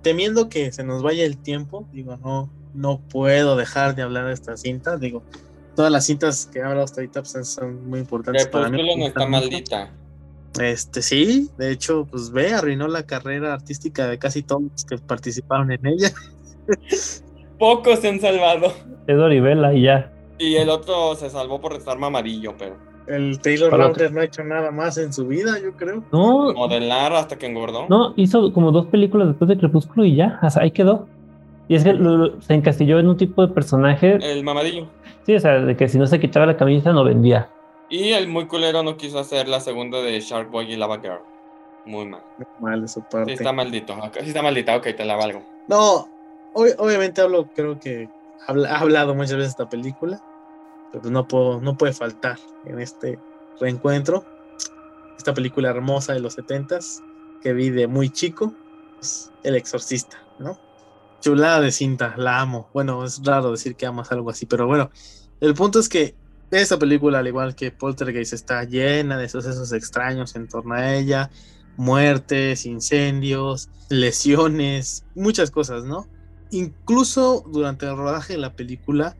[0.03, 4.33] temiendo que se nos vaya el tiempo, digo, no, no puedo dejar de hablar de
[4.33, 4.97] esta cinta.
[4.97, 5.23] Digo,
[5.75, 8.97] todas las cintas que he hablado hasta ahorita pues, son muy importantes para mí.
[8.97, 9.91] no está maldita.
[10.61, 14.97] Este sí, de hecho, pues ve, arruinó la carrera artística de casi todos los que
[14.99, 16.11] participaron en ella.
[17.59, 18.73] Pocos se han salvado.
[19.07, 20.13] Es Oribela y ya.
[20.39, 22.77] Y el otro se salvó por estar mamadillo, pero.
[23.07, 26.03] El Taylor Lautner no ha hecho nada más en su vida, yo creo.
[26.13, 26.53] No.
[26.53, 27.87] Modelar hasta que engordó.
[27.89, 31.07] No, hizo como dos películas después de Crepúsculo y ya, hasta ahí quedó.
[31.69, 31.97] Y es que
[32.41, 34.19] se encastilló en un tipo de personaje.
[34.21, 34.87] El mamadillo.
[35.25, 37.49] Sí, o sea, de que si no se quitaba la camisa no vendía.
[37.89, 41.21] Y el muy culero no quiso hacer la segunda de Shark Boy y Lava Girl.
[41.85, 42.23] Muy mal.
[42.39, 43.27] Muy mal de su parte.
[43.27, 43.95] Sí, está maldito.
[44.21, 44.77] Sí, está maldita.
[44.77, 45.43] Ok, te la valgo.
[45.69, 46.09] No,
[46.55, 48.09] obviamente hablo, creo que
[48.49, 50.21] ha hablado muchas veces esta película.
[51.01, 53.19] Pues no, puedo, no puede faltar en este
[53.61, 54.25] reencuentro.
[55.17, 57.03] Esta película hermosa de los setentas
[57.43, 58.55] que vi de muy chico.
[59.01, 60.59] Es el exorcista, ¿no?
[61.21, 62.69] Chulada de cinta, la amo.
[62.73, 64.91] Bueno, es raro decir que amas algo así, pero bueno,
[65.41, 66.15] el punto es que
[66.51, 71.31] esta película, al igual que Poltergeist, está llena de sucesos extraños en torno a ella,
[71.77, 76.07] muertes, incendios, lesiones, muchas cosas, ¿no?
[76.51, 79.17] Incluso durante el rodaje de la película,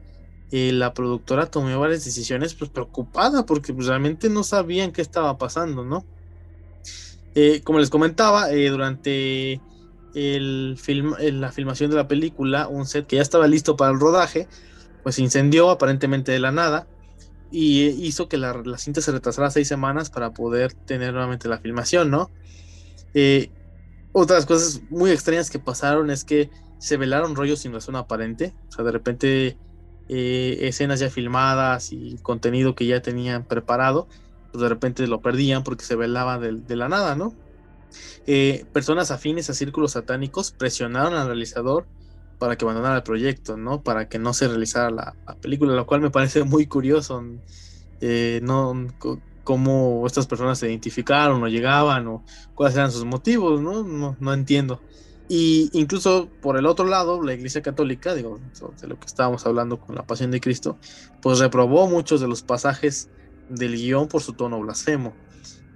[0.53, 5.39] eh, la productora tomó varias decisiones pues preocupada porque pues, realmente no sabían qué estaba
[5.39, 6.05] pasando, ¿no?
[7.35, 9.61] Eh, como les comentaba, eh, durante
[10.15, 14.01] el film, la filmación de la película, un set que ya estaba listo para el
[14.01, 14.49] rodaje,
[15.03, 16.87] pues incendió aparentemente de la nada
[17.51, 22.11] y hizo que la, cinta se retrasara seis semanas para poder tener nuevamente la filmación,
[22.11, 22.31] ¿no?
[23.15, 23.51] Eh,
[24.13, 28.73] otras cosas muy extrañas que pasaron es que se velaron rollos sin razón aparente, o
[28.73, 29.59] sea, de repente
[30.09, 34.07] eh, escenas ya filmadas y contenido que ya tenían preparado,
[34.53, 37.35] pues de repente lo perdían porque se velaba de, la nada, ¿no?
[38.27, 41.87] Eh, personas afines a círculos satánicos presionaron al realizador
[42.39, 43.83] para que abandonara el proyecto, ¿no?
[43.83, 47.25] Para que no se realizara la, película, lo cual me parece muy curioso,
[48.01, 48.89] eh, no
[49.43, 53.61] cómo estas personas se identificaron o llegaban o cuáles eran sus motivos.
[53.61, 54.81] No, no entiendo.
[55.29, 58.39] Y incluso por el otro lado, la Iglesia Católica, digo,
[58.81, 60.79] de lo que estábamos hablando con la Pasión de Cristo,
[61.21, 63.09] pues reprobó muchos de los pasajes
[63.49, 65.15] del guion por su tono blasfemo.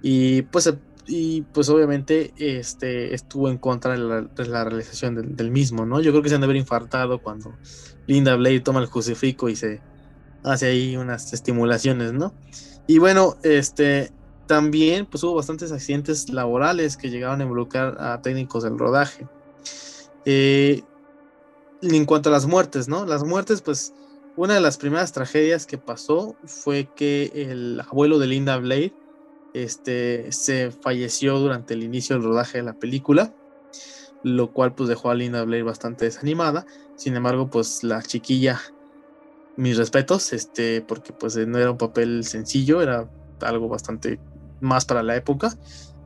[0.01, 0.73] Y pues
[1.07, 5.99] y pues obviamente este, estuvo en contra de la, realización del, mismo, ¿no?
[5.99, 7.53] Yo creo que se han de haber infartado cuando
[8.07, 9.81] Linda Blade toma el crucifijo y se
[10.43, 12.33] hace ahí unas estimulaciones, ¿no?
[12.87, 14.11] Y bueno, este
[14.47, 19.27] también pues hubo bastantes accidentes laborales que llegaron a involucrar a técnicos del rodaje.
[20.25, 20.83] Eh,
[21.81, 23.05] en cuanto a las muertes, ¿no?
[23.05, 23.93] Las muertes, pues
[24.35, 28.93] una de las primeras tragedias que pasó fue que el abuelo de Linda Blade
[29.53, 33.33] este, se falleció durante el inicio del rodaje de la película,
[34.23, 36.65] lo cual pues dejó a Linda Blair bastante desanimada.
[36.95, 38.61] Sin embargo, pues la chiquilla,
[39.57, 43.09] mis respetos, este, porque pues no era un papel sencillo, era
[43.41, 44.19] algo bastante
[44.59, 45.53] más para la época.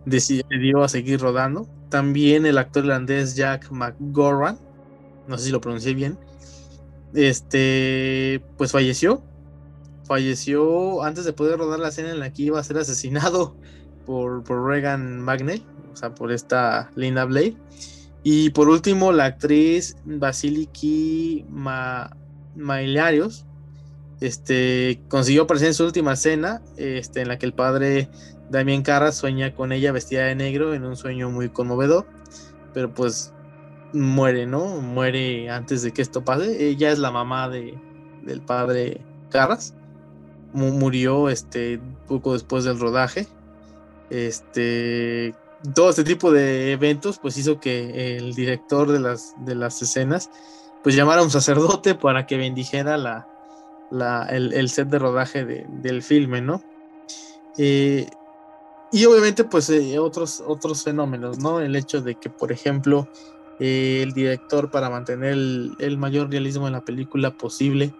[0.05, 1.67] Decidió a seguir rodando.
[1.89, 4.57] También el actor irlandés Jack McGorran,
[5.27, 6.17] no sé si lo pronuncié bien,
[7.13, 9.23] este, pues falleció
[10.05, 13.55] falleció antes de poder rodar la escena en la que iba a ser asesinado
[14.05, 17.55] por, por Regan Magnell, o sea, por esta Lina Blade.
[18.23, 22.15] Y por último, la actriz Basiliki Ma
[22.55, 23.45] Mailarios
[24.19, 28.09] este, consiguió aparecer en su última escena, este, en la que el padre
[28.49, 32.05] Damien Carras sueña con ella vestida de negro en un sueño muy conmovedor,
[32.73, 33.33] pero pues
[33.93, 34.81] muere, ¿no?
[34.81, 36.67] Muere antes de que esto pase.
[36.67, 37.77] Ella es la mamá de,
[38.23, 39.73] del padre Carras
[40.55, 43.27] murió este, poco después del rodaje.
[44.09, 45.35] Este,
[45.73, 50.29] todo este tipo de eventos pues hizo que el director de las, de las escenas
[50.83, 53.27] pues llamara a un sacerdote para que bendijera la,
[53.91, 56.61] la el, set de rodaje del filme, ¿no?
[57.57, 58.07] Eh,
[58.95, 61.59] y obviamente pues eh, otros, otros fenómenos, ¿no?
[61.59, 63.09] El hecho de que, por ejemplo,
[63.59, 67.93] eh, el director para mantener el, mayor realismo en la película posible,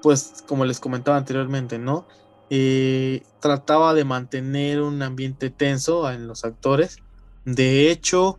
[0.00, 2.08] pues como les comentaba anteriormente, ¿no?
[2.48, 6.96] Eh, trataba de mantener un ambiente tenso en los actores.
[7.44, 8.38] De hecho,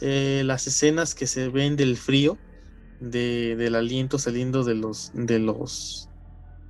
[0.00, 2.38] las escenas que se ven del frío,
[2.98, 6.08] del aliento saliendo de los, de los,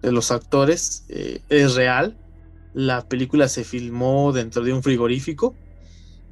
[0.02, 2.18] de los actores, es real.
[2.74, 5.54] La película se filmó dentro de un frigorífico.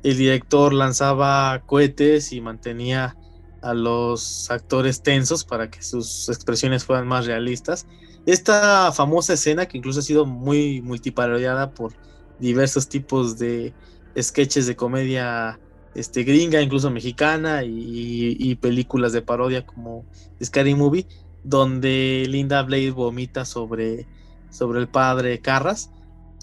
[0.03, 3.17] El director lanzaba cohetes y mantenía
[3.63, 7.87] a los actores tensos para que sus expresiones fueran más realistas.
[8.27, 11.93] Esta famosa escena que incluso ha sido muy multiparodiada por
[12.39, 13.75] diversos tipos de
[14.19, 15.59] sketches de comedia
[15.95, 20.05] este, gringa, incluso mexicana, y, películas de parodia como
[20.43, 21.07] Scary Movie,
[21.45, 24.07] donde Linda Blade vomita sobre,
[24.51, 25.91] sobre el padre Carras.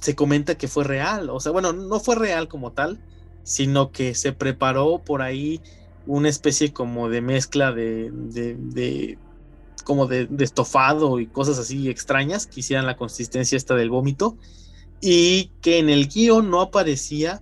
[0.01, 2.99] Se comenta que fue real, o sea, bueno, no fue real como tal,
[3.43, 5.61] sino que se preparó por ahí
[6.05, 9.17] una especie como de mezcla de,
[9.83, 14.37] como de, estofado y cosas así extrañas que hicieran la consistencia esta del vómito
[15.01, 17.41] y que en el guion no aparecía,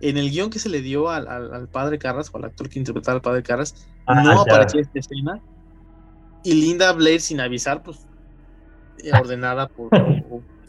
[0.00, 3.16] en el guion que se le dio al, padre Carras o al actor que interpretaba
[3.16, 3.74] al padre Carras,
[4.06, 5.40] ah, no aparecía esta escena
[6.46, 8.06] y Linda Blair sin avisar, pues
[9.20, 9.90] ordenada por,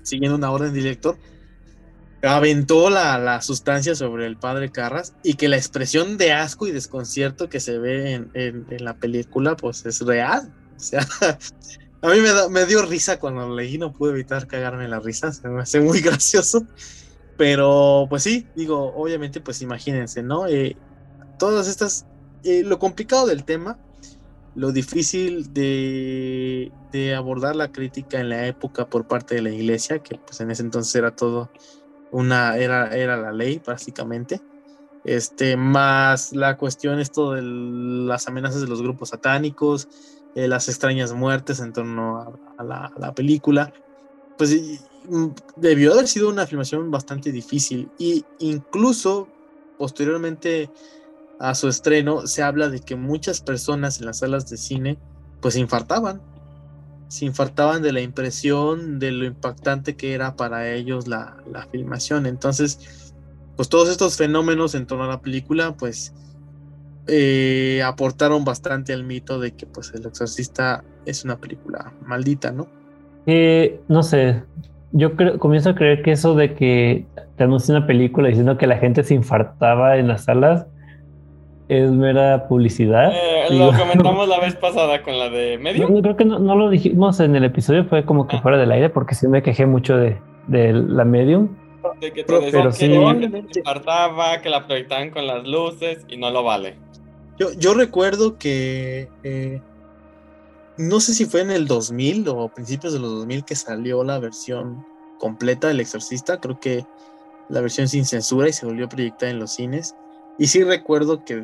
[0.07, 1.17] siguiendo una orden director,
[2.23, 6.71] aventó la, la, sustancia sobre el padre Carras y que la expresión de asco y
[6.71, 10.51] desconcierto que se ve en, en, la película pues es real.
[10.75, 11.07] O sea,
[12.01, 15.47] a mí me, me, dio risa cuando leí, no pude evitar cagarme la risa, se
[15.47, 16.65] me hace muy gracioso.
[17.37, 20.47] Pero pues sí, digo, obviamente pues imagínense, ¿no?
[20.47, 20.75] Eh,
[21.37, 22.07] todas estas,
[22.43, 23.77] eh, lo complicado del tema,
[24.57, 29.99] lo difícil de, de abordar la crítica en la época por parte de la iglesia,
[29.99, 31.51] que pues en ese entonces era todo
[32.11, 34.41] una era, era la ley, básicamente.
[35.03, 39.87] Este, más la cuestión esto de las amenazas de los grupos satánicos,
[40.33, 43.71] eh, las extrañas muertes en torno a, la, película.
[44.39, 44.55] Pues
[45.07, 47.91] mm, debió haber sido una filmación bastante difícil.
[47.99, 49.27] Y incluso
[49.77, 50.71] posteriormente
[51.39, 54.97] a su estreno se habla de que muchas personas en las salas de cine
[55.41, 56.21] pues infartaban
[57.07, 61.37] se infartaban de la impresión de lo impactante que era para ellos la,
[61.71, 62.25] filmación.
[62.25, 63.13] Entonces,
[63.55, 66.13] pues todos estos fenómenos en torno a la película, pues
[67.07, 72.67] eh, aportaron bastante al mito de que pues El Exorcista es una película maldita, ¿no?
[73.25, 74.43] Eh, no sé,
[74.91, 77.05] yo creo, comienzo a creer que eso de que
[77.37, 80.65] te anuncia una película diciendo que la gente se infartaba en las salas,
[81.69, 83.11] es mera publicidad.
[83.13, 85.87] Eh, lo comentamos la vez pasada con la de medio.
[85.87, 88.41] creo que no, lo dijimos en el episodio, fue como que ah.
[88.41, 91.49] fuera del aire, porque sí me quejé mucho de, la medium.
[92.01, 92.87] De que te pero, sí.
[92.87, 93.61] que
[94.43, 96.75] que la proyectaban con las luces y no lo vale.
[97.37, 99.61] Yo, yo recuerdo que eh,
[100.77, 104.19] no sé si fue en el 2000 o principios de los 2000 que salió la
[104.19, 104.85] versión
[105.17, 106.85] completa del Exorcista, creo que
[107.49, 109.95] la versión sin censura y se volvió a proyectar en los cines.
[110.37, 111.41] Y sí recuerdo que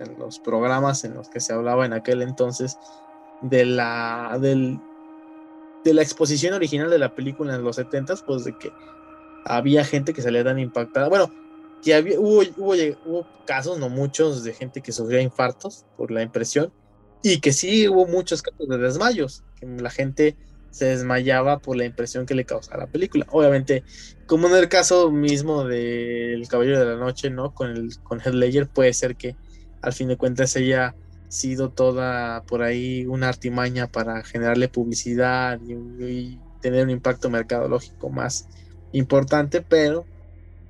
[0.00, 2.78] en los programas en los que se hablaba en aquel entonces
[3.42, 4.80] de la, del,
[5.84, 8.72] de la exposición original de la película en los 70 pues de que
[9.44, 11.08] había gente que salía tan impactada.
[11.08, 11.32] Bueno,
[11.82, 12.74] que había, hubo, hubo,
[13.06, 16.72] hubo, casos, no muchos, de gente que sufría infartos por la impresión
[17.22, 20.36] y que sí hubo muchos casos de desmayos, que la gente
[20.70, 23.26] se desmayaba por la impresión que le causaba la película.
[23.30, 23.82] Obviamente,
[24.26, 27.52] como en el caso mismo del Caballero de la Noche, ¿no?
[27.54, 29.36] Con el con Heath puede ser que
[29.82, 30.94] al fin de cuentas haya
[31.28, 38.46] sido toda por ahí una artimaña para generarle publicidad y, tener un impacto mercadológico más
[38.92, 40.04] importante, pero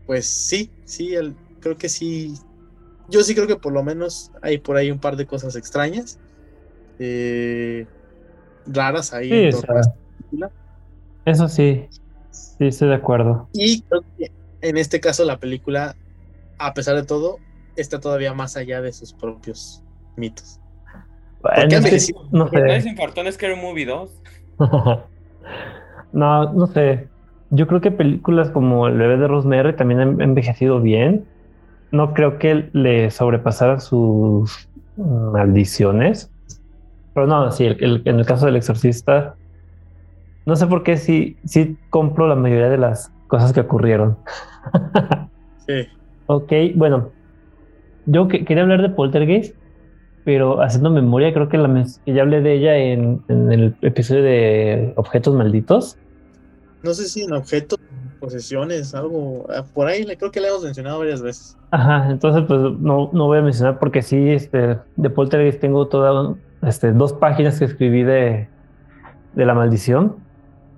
[0.06, 2.34] pues sí, sí, el, creo que sí,
[3.08, 6.20] yo sí creo que por lo menos hay por ahí un par de cosas extrañas.
[7.00, 7.86] Eh,
[8.66, 9.50] raras ahí.
[11.24, 11.88] eso sí,
[12.30, 13.48] sí, estoy de acuerdo.
[13.52, 14.30] Y creo que
[14.60, 15.96] en este caso la película,
[16.58, 17.38] a pesar de todo,
[17.80, 19.82] está todavía más allá de sus propios
[20.16, 20.60] mitos.
[21.42, 21.80] Bueno,
[22.30, 23.38] no sé.
[23.38, 24.10] que era un movie 2?
[26.12, 27.08] no, no sé.
[27.50, 31.24] Yo creo que películas como El bebé de Rosemary también han envejecido bien.
[31.90, 36.30] No creo que le sobrepasaran sus maldiciones.
[37.14, 39.34] Pero no, sí, en el caso del exorcista,
[40.46, 44.18] no sé por qué sí, sí compro la mayoría de las cosas que ocurrieron.
[45.66, 45.86] sí.
[46.26, 47.10] Ok, bueno,
[48.10, 49.54] yo quería hablar de Poltergeist,
[50.24, 55.34] pero haciendo memoria, creo que, la, ya hablé de ella en, el episodio de Objetos
[55.34, 55.96] Malditos.
[56.82, 57.78] No sé si en objetos,
[58.18, 61.56] posesiones, algo ah, por ahí, creo que le hemos mencionado varias veces.
[61.70, 66.36] Ajá, entonces pues no, no voy a mencionar porque sí, este, de Poltergeist tengo toda
[66.62, 68.48] este, dos páginas que escribí de,
[69.34, 70.16] de la maldición,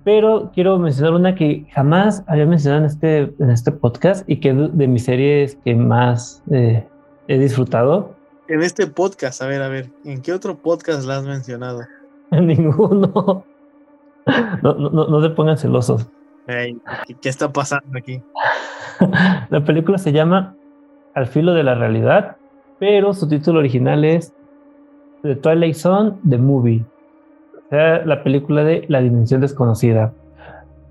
[0.03, 4.49] pero quiero mencionar una que jamás había mencionado en este, en este podcast y que
[4.49, 6.85] es de mis series que más eh,
[7.27, 8.15] he disfrutado.
[8.47, 11.81] En este podcast, a ver, a ver, ¿en qué otro podcast la has mencionado?
[12.31, 13.45] En ninguno.
[14.63, 16.07] No, no, no, se pongan celosos.
[16.47, 18.23] ¿Qué está pasando aquí?
[19.49, 20.55] La película se llama
[21.13, 22.37] Al filo de la realidad,
[22.79, 24.33] pero su título original es
[25.21, 26.83] The Twilight Zone, The Movie.
[27.55, 30.13] O sea, la película de La Dimensión Desconocida.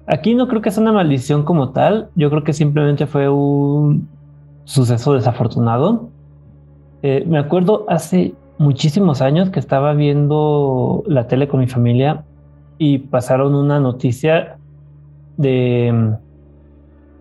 [0.06, 4.08] Aquí no creo que sea una maldición como tal, yo creo que simplemente fue un
[4.64, 6.08] suceso desafortunado.
[7.02, 12.24] Eh, me acuerdo hace muchísimos años que estaba viendo la tele con mi familia
[12.78, 14.56] y pasaron una noticia
[15.36, 16.14] de,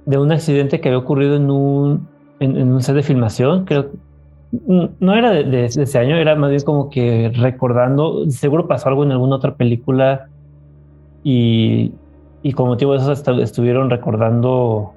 [0.05, 2.07] de un accidente que había ocurrido en un,
[2.39, 3.89] en, un set de filmación, creo,
[4.99, 9.11] no era de, ese año, era más bien como que recordando, seguro pasó algo en
[9.11, 10.27] alguna otra película
[11.23, 11.93] y,
[12.43, 14.93] y con motivo de eso estuvieron recordando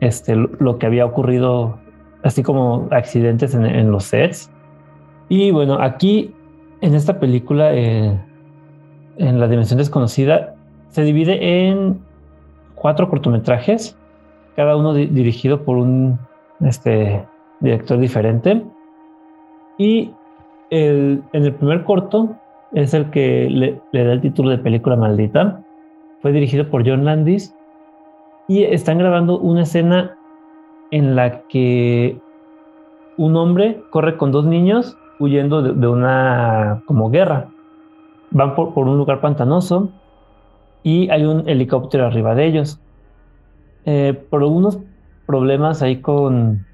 [0.00, 1.78] este, lo, que había ocurrido,
[2.26, 4.50] así como accidentes en, los sets.
[5.28, 6.34] Y bueno, aquí
[6.80, 8.18] en esta película, eh,
[9.18, 10.56] en La Dimensión Desconocida,
[10.88, 12.00] se divide en
[12.74, 13.96] cuatro cortometrajes,
[14.56, 16.18] cada uno dirigido por un
[16.60, 17.24] este,
[17.60, 18.62] director diferente.
[19.78, 20.10] Y
[20.70, 22.34] en el primer corto
[22.72, 25.62] es el que le, da el título de película maldita.
[26.22, 27.54] Fue dirigido por John Landis
[28.48, 30.16] y están grabando una escena
[30.90, 32.18] en la que
[33.16, 37.48] un hombre corre con dos niños huyendo de, una como guerra.
[38.30, 39.90] Van por, por, un lugar pantanoso
[40.82, 42.80] y hay un helicóptero arriba de ellos.
[43.86, 44.78] Eh, por algunos
[45.26, 46.66] problemas ahí con,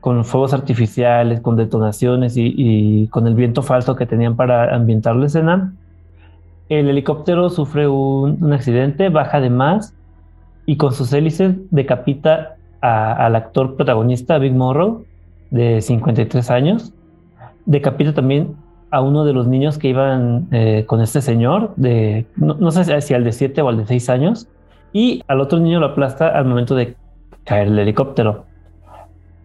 [0.00, 5.26] con fuegos artificiales, con detonaciones y, con el viento falso que tenían para ambientar la
[5.26, 5.74] escena.
[6.68, 9.94] El helicóptero sufre un, accidente, baja de más
[10.66, 15.04] y con sus hélices decapita al actor protagonista, Big Morrow,
[15.50, 16.92] de 53 años.
[17.66, 18.56] Decapita también
[18.90, 23.00] a uno de los niños que iban eh, con este señor, de no, no, sé
[23.00, 24.48] si al de 7 o al de 6 años,
[24.92, 26.96] y al otro niño lo aplasta al momento de
[27.44, 28.46] caer el helicóptero.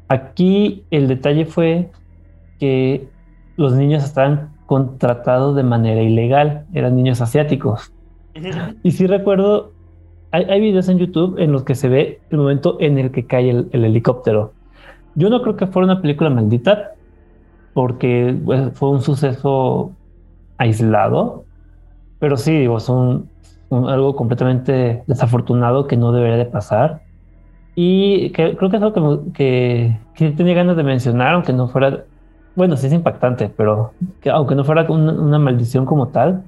[0.08, 1.92] Aquí el detalle fue
[2.60, 3.08] que
[3.58, 7.92] los niños estaban contratados de manera ilegal, eran niños asiáticos.
[8.84, 9.72] Y sí recuerdo,
[10.44, 13.50] hay, videos en YouTube en los que se ve el momento en el que cae
[13.50, 14.54] el, helicóptero.
[15.16, 16.92] Yo no creo que fuera una película maldita,
[17.74, 18.36] porque
[18.74, 19.92] fue un suceso
[20.58, 21.46] aislado,
[22.20, 23.30] pero sí, digo, son
[23.70, 27.02] algo completamente desafortunado que no debería de pasar.
[27.76, 32.06] Y creo que es algo que, que, tenía ganas de mencionar, aunque no fuera,
[32.56, 36.44] bueno, sí es impactante, pero que aunque no fuera una, maldición como tal,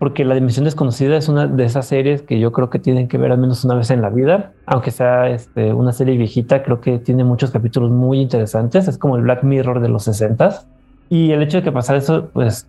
[0.00, 3.18] porque La Dimensión Desconocida es una de esas series que yo creo que tienen que
[3.18, 6.80] ver al menos una vez en la vida, aunque sea este, una serie viejita, creo
[6.80, 10.62] que tiene muchos capítulos muy interesantes, es como el Black Mirror de los 60
[11.10, 12.66] y el hecho de que pasara eso, pues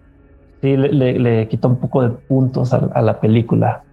[0.59, 3.83] sí le, le, quita un poco de puntos a la película.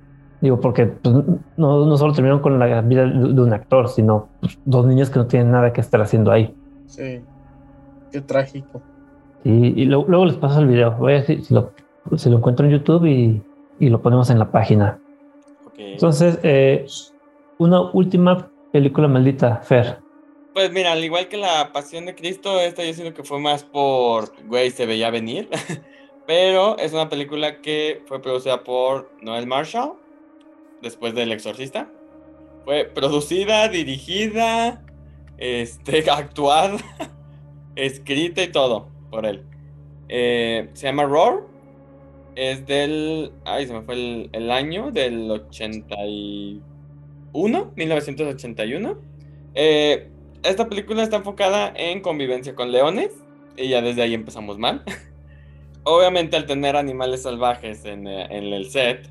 [0.40, 1.14] Digo, porque pues,
[1.56, 5.20] no, no, solo terminaron con la vida de un actor, sino pues, dos niños que
[5.20, 6.52] no tienen nada que estar haciendo ahí.
[6.86, 7.20] Sí,
[8.10, 8.82] qué trágico.
[9.44, 10.96] y luego, les paso el video.
[10.96, 11.72] Voy a decir si lo,
[12.16, 13.42] si lo encuentro en YouTube y,
[13.78, 15.00] y, lo ponemos en la página.
[15.76, 16.86] Entonces, eh,
[17.58, 19.98] una última película maldita, Fer.
[20.54, 23.62] Pues mira, al igual que la Pasión de Cristo, esta yo siento que fue más
[23.62, 25.48] por, güey, se veía venir.
[26.26, 29.94] Pero es una película que fue producida por Noel Marshall
[30.82, 31.90] después del Exorcista.
[32.64, 34.84] Fue producida, dirigida,
[35.38, 36.76] este, actuada,
[37.76, 39.44] escrita y todo por él.
[40.08, 41.47] Eh, se llama Roar.
[42.38, 43.32] Es del.
[43.44, 47.72] Ay, se me fue el, año del 81.
[47.74, 48.98] 1981.
[49.54, 50.08] Eh,
[50.44, 53.10] esta película está enfocada en convivencia con leones.
[53.56, 54.84] Y ya desde ahí empezamos mal.
[55.82, 59.10] Obviamente, al tener animales salvajes en, eh, en el set,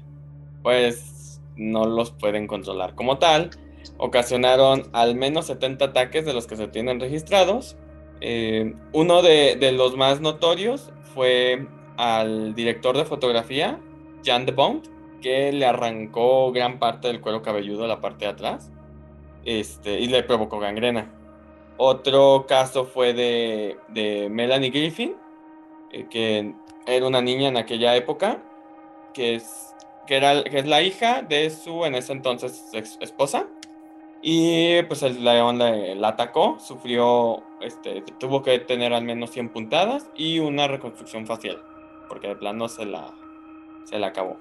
[0.63, 3.49] pues no los pueden controlar como tal.
[3.97, 7.75] Ocasionaron al menos 70 ataques de los que se tienen registrados.
[8.21, 11.67] Eh, uno de, los más notorios fue
[11.97, 13.79] al director de fotografía,
[14.23, 14.83] Jan de Bond,
[15.21, 18.71] que le arrancó gran parte del cuero cabelludo a la parte de atrás
[19.45, 21.11] este, y le provocó gangrena.
[21.77, 25.15] Otro caso fue de, Melanie Griffin,
[25.91, 26.53] eh, que
[26.85, 28.41] era una niña en aquella época,
[29.13, 29.75] que es
[30.05, 33.47] que, era, que es la hija de su en ese entonces esposa.
[34.21, 40.09] Y pues el león la, atacó, sufrió, este, tuvo que tener al menos 100 puntadas
[40.15, 41.61] y una reconstrucción facial,
[42.07, 43.13] porque de plano se la,
[43.85, 44.37] se la acabó.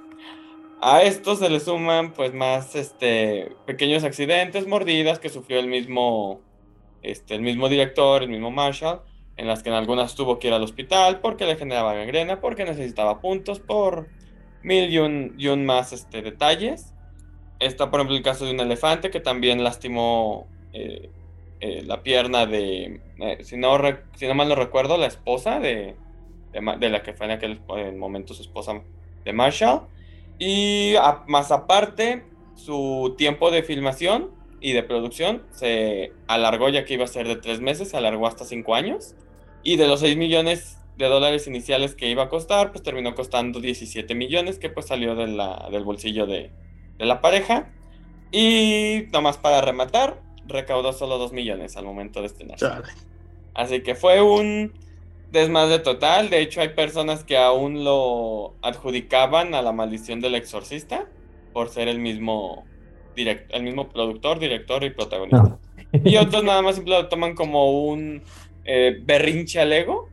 [0.80, 6.40] A esto se le suman pues más este, pequeños accidentes, mordidas que sufrió el mismo,
[7.02, 9.00] este, el mismo director, el mismo Marshall,
[9.36, 12.64] en las que en algunas tuvo que ir al hospital porque le generaba gangrena, porque
[12.64, 14.08] necesitaba puntos, por
[14.62, 14.98] mil y
[15.48, 16.92] un, más este, detalles.
[17.58, 21.10] Está, por ejemplo, el caso de un elefante que también lastimó eh,
[21.60, 23.78] eh, la pierna de, eh, si, no
[24.14, 25.96] si no mal no recuerdo, la esposa de,
[26.60, 27.60] de, la que fue en aquel
[27.96, 28.82] momento su esposa
[29.24, 29.82] de Marshall.
[30.38, 30.94] Y
[31.26, 34.30] más aparte, su tiempo de filmación
[34.60, 38.26] y de producción se alargó ya que iba a ser de tres meses, se alargó
[38.26, 39.14] hasta cinco años.
[39.62, 43.60] Y de los 6 millones de dólares iniciales que iba a costar, pues terminó costando
[43.60, 46.52] 17 millones, que pues salió de la, del bolsillo de,
[46.98, 47.72] la pareja.
[48.30, 52.58] Y nomás para rematar, recaudó solo 2 millones al momento de estrenar.
[53.54, 54.72] Así que fue un
[55.30, 56.30] desmadre total.
[56.30, 61.06] De hecho, hay personas que aún lo adjudicaban a la maldición del exorcista
[61.52, 62.66] por ser el mismo,
[63.16, 65.58] el mismo productor, director y protagonista.
[66.04, 68.22] Y otros nada más simplemente lo toman como un
[68.64, 70.08] eh, berrinche al ego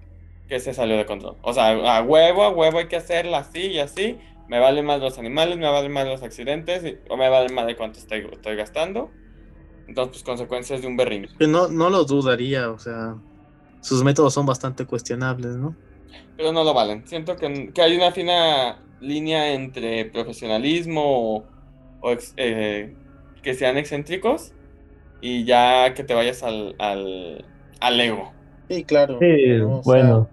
[0.48, 1.36] que se salió de control.
[1.42, 4.18] O sea, a huevo, a huevo hay que hacerla así y así.
[4.48, 7.76] Me valen más los animales, me valen más los accidentes, o me valen más de
[7.76, 9.10] cuánto estoy, estoy gastando.
[9.88, 11.34] Entonces, pues consecuencias de un berrinche.
[11.48, 13.16] No, no lo dudaría, o sea,
[13.84, 15.76] sus métodos son bastante cuestionables, ¿no?
[16.38, 17.06] Pero no lo valen.
[17.06, 21.44] Siento que, que hay una fina línea entre profesionalismo
[22.02, 22.96] o, eh,
[23.42, 24.54] que sean excéntricos
[25.22, 28.32] y ya que te vayas al, al, ego.
[28.70, 29.20] Sí, claro.
[29.20, 30.30] Sí, bueno.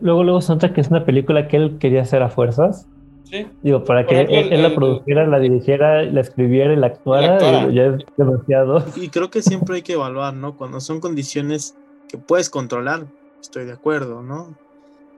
[0.00, 2.88] Luego, luego se nota que es una película que él quería hacer a fuerzas.
[3.24, 3.46] Sí.
[3.62, 8.04] Digo, para que él, la produjera, la dirigiera, la escribiera y la actuara, ya es
[8.16, 8.82] demasiado.
[8.96, 10.56] Y creo que siempre hay que evaluar, ¿no?
[10.56, 11.76] Cuando son condiciones
[12.08, 13.06] que puedes controlar,
[13.40, 14.56] estoy de acuerdo, ¿no?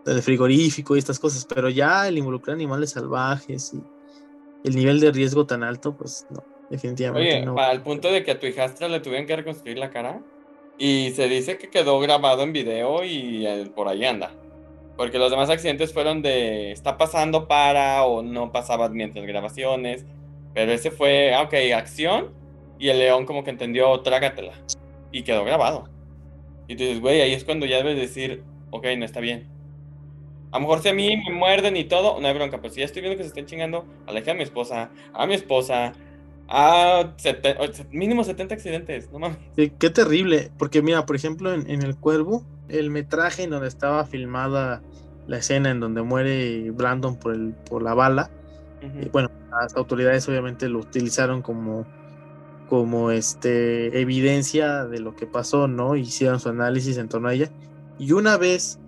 [0.05, 3.83] Del frigorífico y estas cosas, pero ya el involucrar animales salvajes y
[4.69, 8.33] el nivel de riesgo tan alto, pues no, definitivamente Oye, para el punto de que
[8.33, 10.21] a tu hijastra le tuvieron que reconstruir la cara
[10.81, 14.33] y se dice que quedó grabado en video y eh, por ahí anda.
[14.97, 20.07] Porque los demás accidentes fueron de está pasando para o no pasaba mientras grabaciones.
[20.55, 22.33] Pero ese fue, ah, ok, acción.
[22.79, 24.55] Y el león como que entendió, trágatela.
[25.13, 25.85] Y quedó grabado.
[26.71, 29.49] Y tú dices, güey, ahí es cuando ya debes decir, ok, no está bien.
[30.53, 32.61] A lo mejor si a mí me muerden y todo, no hay bronca.
[32.63, 35.95] Pero si ya estoy viendo que se están chingando, a mi esposa, a mi esposa,
[36.47, 37.13] a
[37.91, 39.39] mínimo 70 accidentes, no mames.
[39.57, 40.53] qué terrible.
[40.59, 44.81] Porque mira, por ejemplo, en, El Cuervo, el metraje en donde estaba filmada
[45.27, 48.31] la escena en donde muere Brandon por, el, por la bala,
[49.03, 51.85] y bueno, las autoridades obviamente lo utilizaron como
[52.71, 55.97] como este, evidencia de lo que pasó, ¿no?
[55.97, 57.51] Hicieron su análisis en torno a ella.
[57.99, 58.79] Y una vez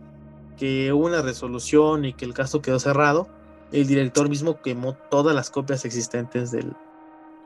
[0.56, 3.26] que hubo una resolución y que el caso quedó cerrado,
[3.72, 6.74] el director mismo quemó todas las copias existentes del,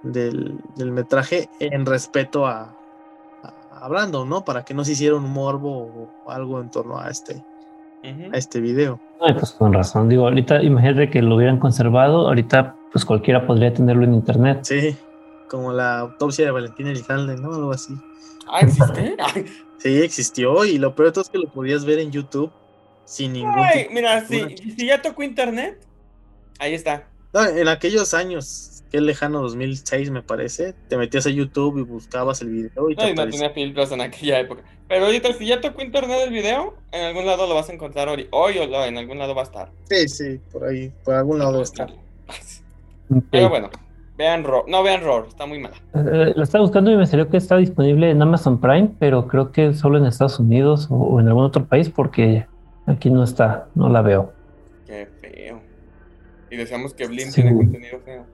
[0.03, 2.76] del, metraje en respeto a,
[3.72, 4.45] a, Brandon, ¿no?
[4.45, 7.43] Para que no se hiciera un morbo o algo en torno a este,
[8.05, 9.01] a este video.
[9.22, 10.11] Ay, pues con razón.
[10.11, 14.59] Digo, ahorita imagínate que lo hubieran conservado, ahorita pues cualquiera podría tenerlo en internet.
[14.64, 14.95] Sí
[15.49, 17.55] como la autopsia de Valentina Elizalde, ¿no?
[17.55, 17.94] Algo así.
[18.49, 19.16] Ah, ¿existe?
[19.78, 22.51] sí, existió y lo peor de todo es que lo podías ver en YouTube
[23.05, 23.59] sin ningún...
[23.59, 25.78] Ay, mira, si, ya tocó internet,
[26.59, 27.09] ahí está.
[27.34, 32.51] en aquellos años, que lejano 2006 me parece, te metías a YouTube y buscabas el
[32.51, 34.62] video y no, no tenía filtros en aquella época.
[34.88, 38.09] Pero ahorita, si ya tocó internet el video, en algún lado lo vas a encontrar
[38.09, 39.70] hoy, hoy o en algún lado va a estar.
[39.88, 41.92] Sí, sí, por ahí, por algún lado va a estar.
[43.30, 43.70] Pero bueno,
[44.17, 44.64] Vean Roar.
[44.67, 45.77] No vean Roar, está muy mala.
[45.95, 49.53] Eh, la estaba buscando y me salió que está disponible en Amazon Prime, pero creo
[49.53, 52.47] que solo en Estados Unidos o, en algún otro país porque
[52.87, 54.33] aquí no está, no la veo.
[54.87, 55.61] Qué feo.
[56.51, 58.25] Y deseamos que Blim tiene contenido feo.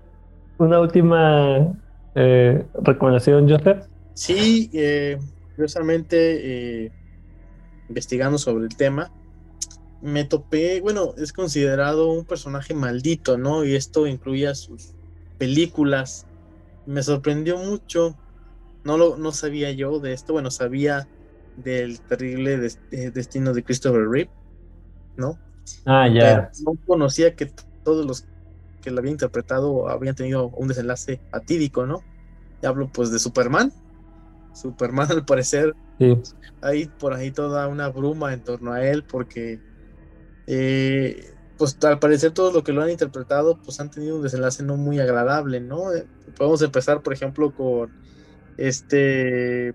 [0.59, 1.75] Una última
[2.15, 3.87] eh, recomendación, Joseph.
[4.15, 5.19] Sí, eh,
[5.57, 6.93] curiosamente, eh,
[7.89, 9.11] investigando sobre el tema,
[10.01, 13.65] me topé, bueno, es considerado un personaje maldito, ¿no?
[13.65, 14.95] Y esto incluye a sus
[15.43, 16.25] películas.
[16.87, 18.17] Me sorprendió mucho.
[18.85, 20.35] No lo no sabía yo de esto.
[20.35, 21.09] Bueno, sabía
[21.57, 24.31] del terrible eh, destino de Christopher Reeve,
[25.17, 25.37] ¿no?
[25.85, 26.53] Ah, ya.
[26.65, 27.53] no conocía que
[27.83, 28.25] todos los
[28.81, 32.05] que lo habían interpretado habían tenido un desenlace atídico, ¿no?
[32.63, 33.73] Y hablo pues de Superman.
[34.55, 36.17] Superman al parecer sí.
[36.61, 39.61] hay por ahí toda una bruma en torno a él porque
[40.47, 41.32] eh,
[41.63, 44.77] pues al parecer todos los que lo han interpretado pues han tenido un desenlace no
[44.77, 45.95] muy agradable, ¿no?
[45.95, 47.93] Eh, podemos empezar, por ejemplo, con
[48.57, 49.73] este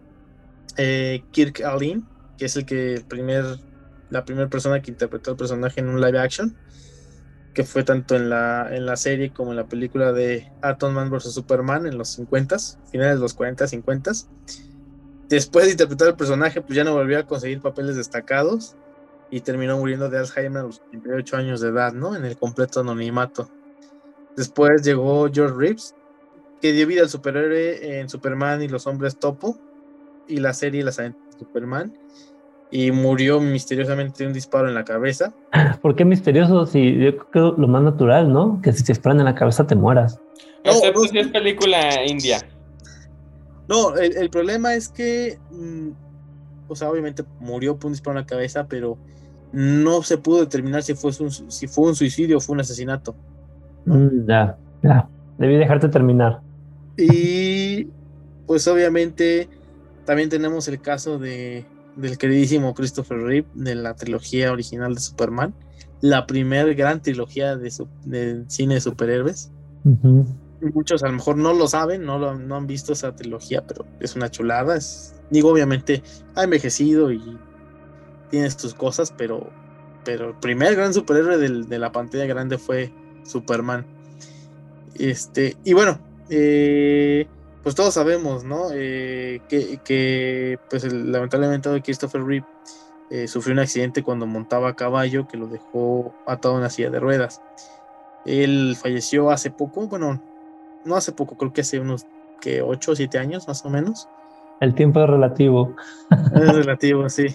[0.76, 2.06] eh, Kirk Allen,
[2.38, 3.46] que es el que primer,
[4.10, 6.58] la primera persona que interpretó el personaje en un live action,
[7.54, 11.10] que fue tanto en la, en la serie como en la película de Atom Man
[11.10, 11.32] vs.
[11.32, 12.58] Superman en los 50,
[12.92, 14.12] finales de los 40, 50.
[15.30, 18.76] Después de interpretar el personaje, pues ya no volvió a conseguir papeles destacados
[19.30, 22.16] y terminó muriendo de Alzheimer a los 38 años de edad, ¿no?
[22.16, 23.50] En el completo anonimato.
[24.36, 25.96] Después llegó George Reeves,
[26.62, 29.58] que dio vida al superhéroe en Superman y los hombres topo
[30.28, 31.94] y la serie Las aventuras de Superman
[32.70, 35.34] y murió misteriosamente de un disparo en la cabeza.
[35.82, 36.66] ¿Por qué misterioso?
[36.66, 38.62] Si yo creo que lo más natural, ¿no?
[38.62, 40.20] Que si te disparan en la cabeza te mueras.
[40.66, 42.40] No, Excepto si es película india.
[43.68, 45.90] No, el, problema es que, mm,
[46.70, 48.98] o sea, obviamente murió por un disparo en la cabeza, pero
[49.52, 53.16] no se pudo determinar si fue un, si fue un suicidio o fue un asesinato.
[53.86, 55.10] Mm, ya, ya.
[55.38, 56.42] Debí dejarte terminar.
[56.98, 57.88] Y
[58.46, 59.48] pues obviamente
[60.06, 61.66] también tenemos el caso de
[61.98, 65.54] del queridísimo Christopher Reeve de la trilogía original de Superman,
[66.00, 67.72] la primera gran trilogía de,
[68.48, 69.52] cine de superhéroes.
[70.74, 73.86] Muchos a lo mejor no lo saben, no, lo, no han visto esa trilogía, pero
[74.00, 74.76] es una chulada.
[74.76, 76.04] Es, digo, obviamente
[76.36, 77.38] ha envejecido y
[78.30, 79.50] tiene sus cosas, pero,
[80.04, 82.92] pero el primer gran superhéroe de la pantalla grande fue
[83.24, 83.86] Superman.
[84.96, 86.00] Este, y bueno,
[86.30, 87.28] eh,
[87.64, 88.70] pues todos sabemos, ¿no?
[88.74, 92.46] Eh, que, pues lamentablemente Christopher Reeve
[93.10, 96.90] eh, sufrió un accidente cuando montaba a caballo que lo dejó atado en una silla
[96.90, 97.42] de ruedas.
[98.26, 100.22] Él falleció hace poco, bueno,
[100.86, 102.06] no hace poco, creo que hace unos
[102.42, 104.08] que 8 o 7 años más o menos.
[104.60, 105.76] El tiempo es relativo.
[106.34, 107.28] Es relativo, sí.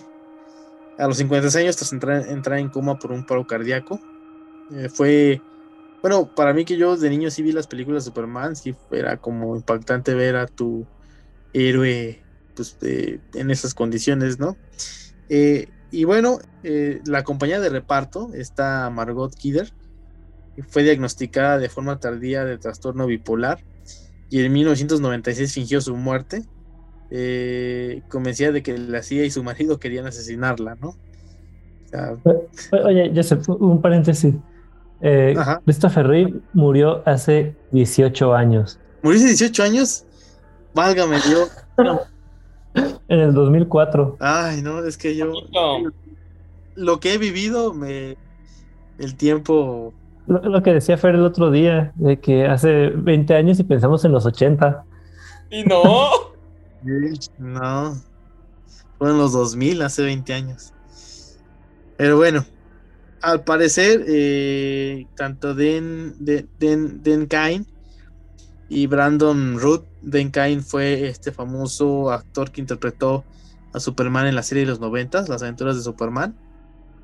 [0.98, 4.00] A los 50 años tras entrar, en coma por un paro cardíaco.
[4.92, 5.40] fue
[6.02, 9.18] bueno, para mí que yo de niño sí vi las películas de Superman, sí era
[9.18, 10.84] como impactante ver a tu
[11.52, 12.20] héroe
[12.56, 14.56] pues, en esas condiciones, ¿no?
[15.28, 19.72] Eh, y bueno, eh, la compañía de reparto, esta Margot Kidder,
[20.68, 23.62] fue diagnosticada de forma tardía de trastorno bipolar
[24.28, 26.42] y en 1996 fingió su muerte,
[27.14, 30.96] eh, convencida de que la CIA y su marido querían asesinarla, ¿no?
[32.86, 34.34] Oye, ya se un paréntesis.
[35.02, 35.34] Eh,
[35.66, 38.80] Christopher Reeve murió hace 18 años.
[39.02, 40.06] ¿Murió hace 18 años?
[40.74, 41.50] Válgame Dios.
[43.08, 44.16] en el 2004.
[44.18, 45.32] Ay, no, es que yo.
[46.76, 48.16] Lo que he vivido, me.
[48.98, 49.92] El tiempo.
[50.26, 54.12] Lo, que decía Fer el otro día, de que hace 20 años y pensamos en
[54.12, 54.82] los 80.
[55.50, 56.31] Y no.
[57.38, 58.02] No.
[58.98, 60.72] Fueron los 2000, hace 20 años.
[61.96, 62.44] Pero bueno,
[63.20, 67.64] al parecer, eh, tanto Den, Den, Kine
[68.68, 73.24] y Brandon Root, Den Kine fue este famoso actor que interpretó
[73.72, 76.36] a Superman en la serie de los noventas, Las aventuras de Superman.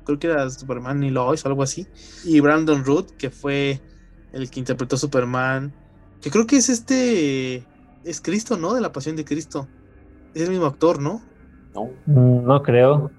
[0.05, 1.87] Creo que era Superman y Lois o algo así.
[2.23, 3.81] Y Brandon Root, que fue
[4.33, 5.73] el que interpretó a Superman,
[6.21, 7.65] que creo que es este,
[8.03, 8.73] es Cristo, ¿no?
[8.73, 9.67] De la Pasión de Cristo.
[10.33, 11.21] Es el mismo actor, ¿no?
[11.73, 13.11] No, mm, no creo.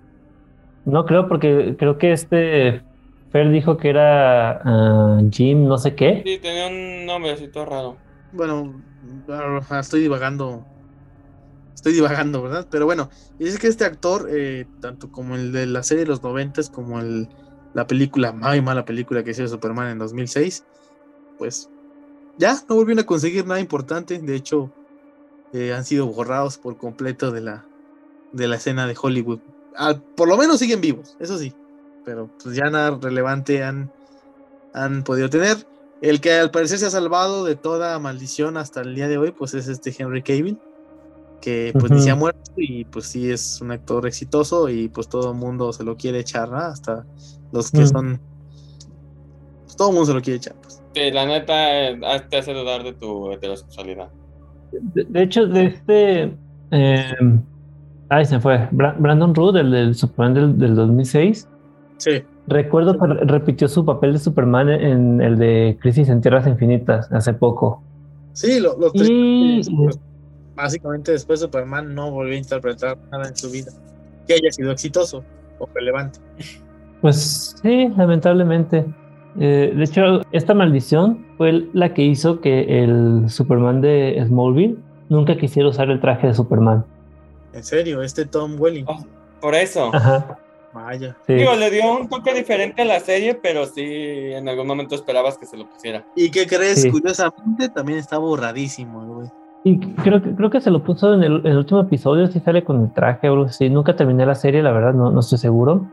[0.84, 2.82] No creo porque creo que este
[3.30, 6.22] Fer dijo que era ah, Jim no sé qué.
[6.24, 7.96] Sí, tenía un nombrecito raro.
[8.32, 8.82] Bueno,
[9.78, 10.64] estoy divagando.
[11.74, 12.66] Estoy divagando, ¿verdad?
[12.70, 13.08] Pero bueno,
[13.38, 17.00] es que este actor, eh, tanto como el de la serie de los noventas, como
[17.00, 17.28] el,
[17.72, 20.66] la película, muy mala película que hizo Superman en 2006,
[21.38, 21.69] pues
[22.40, 24.18] ya no volvieron a conseguir nada importante.
[24.18, 24.72] De hecho,
[25.52, 27.64] eh, han sido borrados por completo de la,
[28.32, 29.38] de la escena de Hollywood.
[30.16, 31.54] por lo menos siguen vivos, eso sí
[32.04, 33.92] pero pues ya nada relevante han,
[34.72, 35.66] han podido tener.
[36.00, 39.32] El que al parecer se ha salvado de toda maldición hasta el día de hoy,
[39.32, 40.58] pues es este Henry Cavill,
[41.40, 45.08] que pues ni se ha muerto y pues sí es un actor exitoso y pues
[45.08, 47.06] todo el mundo se lo quiere echar, hasta
[47.52, 47.86] los que mm.
[47.86, 48.20] son...
[49.64, 50.56] Pues todo el mundo se lo quiere echar.
[50.94, 54.08] Sí, la neta eh, te hace dudar de tu heterosexualidad.
[54.72, 56.34] De, de hecho, de este...
[56.70, 57.16] Eh,
[58.08, 58.68] ay, se fue.
[58.70, 61.48] Brandon Root, el del Superman del, del 2006
[62.00, 62.22] Sí.
[62.46, 67.34] Recuerdo que repitió su papel de Superman en el de Crisis en Tierras Infinitas hace
[67.34, 67.82] poco.
[68.32, 69.60] Sí, lo, lo y...
[70.54, 73.70] Básicamente después Superman no volvió a interpretar nada en su vida
[74.26, 75.22] que haya sido exitoso
[75.58, 76.20] o relevante.
[77.02, 78.86] Pues sí, lamentablemente.
[79.38, 84.76] Eh, de hecho, esta maldición fue la que hizo que el Superman de Smallville
[85.08, 86.84] nunca quisiera usar el traje de Superman.
[87.52, 88.84] En serio, este Tom Welling.
[88.86, 89.04] Oh,
[89.40, 89.90] por eso.
[89.92, 90.38] Ajá.
[90.72, 91.16] Vaya.
[91.26, 95.36] Digo, le dio un toque diferente a la serie, pero sí, en algún momento esperabas
[95.36, 96.04] que se lo pusiera.
[96.14, 96.86] ¿Y qué crees?
[96.86, 99.28] Curiosamente también está borradísimo, güey.
[99.64, 102.82] Y creo que, creo que se lo puso en el, último episodio, si sale con
[102.82, 103.68] el traje o algo así.
[103.68, 105.86] Nunca terminé la serie, la verdad, no, no estoy seguro.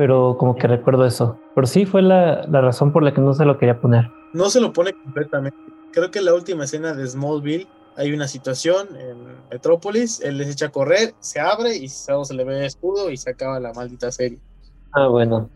[0.00, 1.38] Pero como que recuerdo eso.
[1.54, 4.10] Pero sí fue la, la razón por la que no se lo quería poner.
[4.32, 5.58] No se lo pone completamente.
[5.92, 9.18] Creo que la última escena de Smallville hay una situación en
[9.50, 13.18] Metrópolis, él les echa a correr, se abre y se le ve el escudo y
[13.18, 14.38] se acaba la maldita serie.
[14.92, 15.50] Ah, bueno.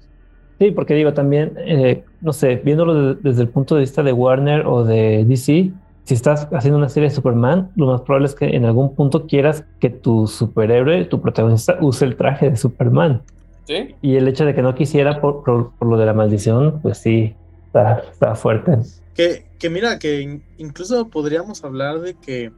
[0.58, 4.66] Sí, porque digo también, eh, no sé, viéndolo desde el punto de vista de Warner
[4.66, 5.72] o de DC,
[6.02, 9.26] si estás haciendo una serie de Superman, lo más probable es que en algún punto
[9.26, 13.22] quieras que tu superhéroe, tu protagonista, use el traje de Superman.
[13.66, 13.94] ¿Sí?
[14.02, 17.34] Y el hecho de que no quisiera por, por, lo de la maldición, pues sí,
[17.66, 18.78] está, está fuerte.
[19.14, 22.52] Que, que mira, que incluso podríamos hablar de que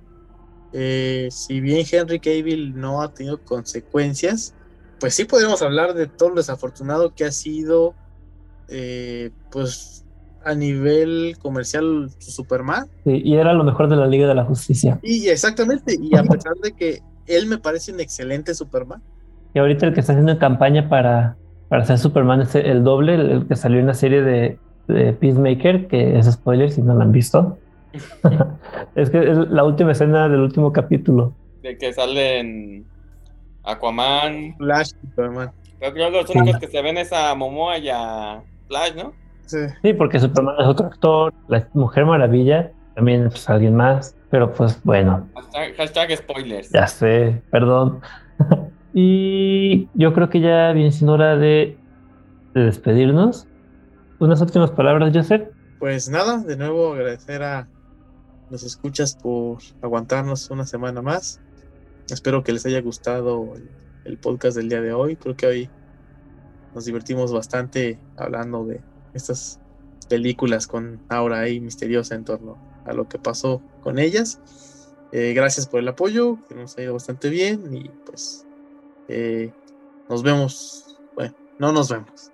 [0.72, 4.54] eh, si bien Henry Cavill no ha tenido consecuencias,
[4.98, 7.94] pues sí podríamos hablar de todo lo desafortunado que ha sido,
[8.68, 10.04] eh, pues
[10.44, 12.88] a nivel comercial Superman.
[13.04, 14.98] Sí, y era lo mejor de la Liga de la Justicia.
[15.02, 19.02] Y exactamente, y a pesar de que él me parece un excelente Superman.
[19.56, 21.34] Y ahorita el que está haciendo campaña para,
[21.70, 26.18] para ser Superman es el doble, el, que salió en la serie de, Peacemaker, que
[26.18, 27.56] es spoiler si no lo han visto.
[28.94, 31.32] es que es la última escena del último capítulo.
[31.62, 32.84] De que salen
[33.64, 34.56] Aquaman.
[34.58, 35.50] Flash, Superman.
[35.80, 39.14] Pero creo que los únicos que se ven es a Momoa y a Flash, ¿no?
[39.46, 39.60] Sí.
[39.80, 44.78] sí, porque Superman es otro actor, la Mujer Maravilla también es alguien más, pero pues
[44.84, 45.26] bueno.
[45.78, 46.68] Hashtag, spoilers.
[46.68, 48.02] Ya sé, perdón.
[48.98, 51.76] y yo creo que ya viene siendo hora de,
[52.54, 53.46] de despedirnos.
[54.18, 55.50] Unas últimas palabras, Joseph.
[55.78, 57.68] Pues nada, de nuevo agradecer a
[58.48, 61.42] los escuchas por aguantarnos una semana más.
[62.08, 63.52] Espero que les haya gustado
[64.06, 65.16] el podcast del día de hoy.
[65.16, 65.70] Creo que hoy
[66.74, 68.80] nos divertimos bastante hablando de
[69.12, 69.60] estas
[70.08, 72.56] películas con aura ahí misteriosa en torno
[72.86, 74.40] a lo que pasó con ellas.
[75.12, 78.45] Eh, gracias por el apoyo, que nos ha ido bastante bien y pues
[79.08, 79.52] eh,
[80.08, 80.98] nos vemos.
[81.14, 82.30] Bueno, no nos vemos.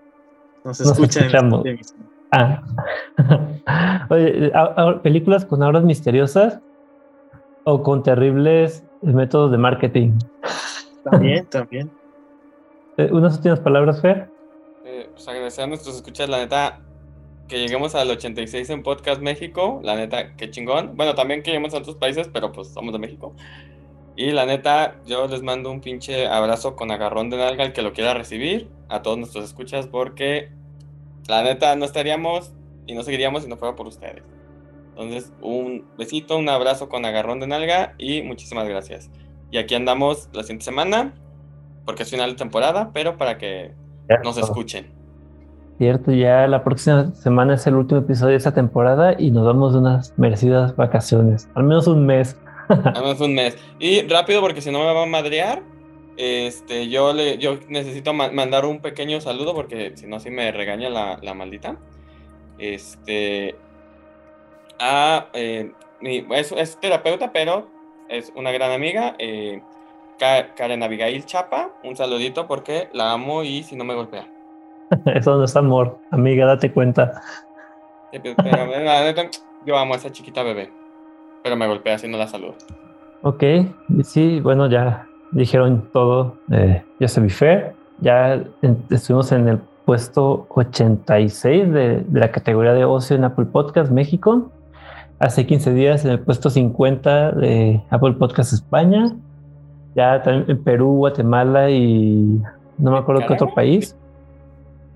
[0.64, 1.80] Nos escuchan en
[2.32, 2.62] ah.
[4.10, 4.52] Oye,
[5.02, 6.60] películas con auras misteriosas
[7.64, 10.18] o con terribles métodos de marketing.
[11.04, 11.90] También, también.
[12.96, 14.30] Eh, unas últimas palabras, Fer.
[14.82, 16.80] pues agradecer a nuestros escuchas, la neta,
[17.48, 20.96] que lleguemos al 86 en Podcast México, la neta, qué chingón.
[20.96, 23.34] Bueno, también que lleguemos a otros países, pero pues somos de México.
[24.16, 27.82] Y la neta, yo les mando un pinche abrazo con agarrón de nalga al que
[27.82, 30.50] lo quiera recibir, a todos nuestros escuchas, porque
[31.28, 32.52] la neta no estaríamos
[32.86, 34.22] y no seguiríamos si no fuera por ustedes.
[34.90, 39.10] Entonces, un besito, un abrazo con agarrón de nalga y muchísimas gracias.
[39.50, 41.14] Y aquí andamos la siguiente semana,
[41.86, 43.72] porque es final de temporada, pero para que
[44.22, 44.92] nos escuchen.
[45.78, 49.74] Cierto, ya la próxima semana es el último episodio de esta temporada y nos damos
[49.74, 51.48] unas merecidas vacaciones.
[51.54, 52.38] Al menos un mes.
[52.68, 53.56] Al menos un mes.
[53.78, 55.62] Y rápido, porque si no me va a madrear.
[56.16, 60.90] Este, yo le, yo necesito mandar un pequeño saludo porque si no, sí me regaña
[60.90, 61.76] la, la maldita.
[62.58, 63.54] Este.
[64.78, 65.28] A.
[65.32, 65.72] Eh,
[66.02, 67.68] es, es, terapeuta, pero
[68.08, 69.14] es una gran amiga.
[69.18, 69.62] Eh,
[70.18, 71.70] Karen Abigail Chapa.
[71.82, 74.26] Un saludito porque la amo y si no me golpea.
[75.14, 77.22] Eso no es amor, amiga, date cuenta.
[79.64, 80.70] yo amo a esa chiquita bebé,
[81.42, 82.52] pero me golpea haciendo la salud.
[83.22, 83.42] Ok,
[84.02, 86.36] sí, bueno, ya dijeron todo.
[86.50, 88.42] Eh, yo soy Fair, ya
[88.90, 94.50] estuvimos en el puesto 86 de, de, la categoría de ocio en Apple Podcast México.
[95.18, 99.14] Hace 15 días en el puesto 50 de Apple Podcast España.
[99.94, 102.40] Ya también en Perú, Guatemala y
[102.78, 103.96] no me acuerdo qué otro país.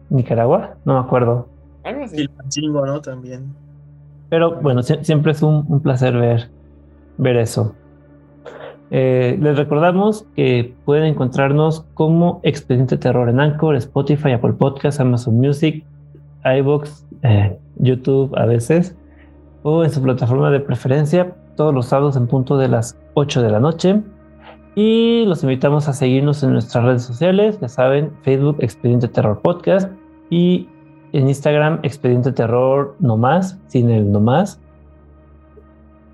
[0.08, 1.48] Nicaragua, no me acuerdo.
[1.84, 2.28] Algo así.
[2.62, 3.00] ¿no?
[3.00, 3.54] También.
[4.28, 6.50] Pero bueno, siempre es un, placer ver,
[7.18, 7.74] ver eso.
[8.90, 15.36] Eh, les recordamos que pueden encontrarnos como Expediente Terror en Anchor, Spotify, Apple Podcasts, Amazon
[15.36, 15.84] Music,
[16.44, 18.96] iBox, eh, YouTube a veces,
[19.62, 23.50] o en su plataforma de preferencia todos los sábados en punto de las 8 de
[23.50, 24.02] la noche.
[24.74, 29.90] Y los invitamos a seguirnos en nuestras redes sociales, ya saben, Facebook Expediente Terror Podcast
[30.28, 30.68] y
[31.16, 34.60] en Instagram Expediente Terror no más, sin el no más.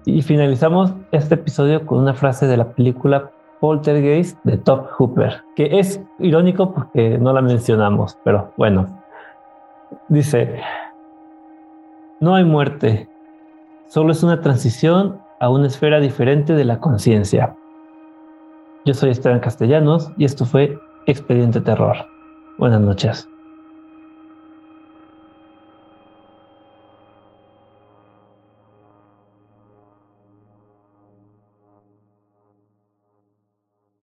[0.04, 5.80] Y finalizamos este episodio con una frase de la película Poltergeist de Top Hooper, que
[5.80, 9.02] es irónico porque no la mencionamos, pero bueno.
[10.08, 10.60] Dice,
[12.20, 13.08] no hay muerte,
[13.88, 17.56] solo es una transición a una esfera diferente de la conciencia.
[18.84, 21.96] Yo soy Esteban Castellanos y esto fue Expediente Terror.
[22.58, 23.31] Buenas noches.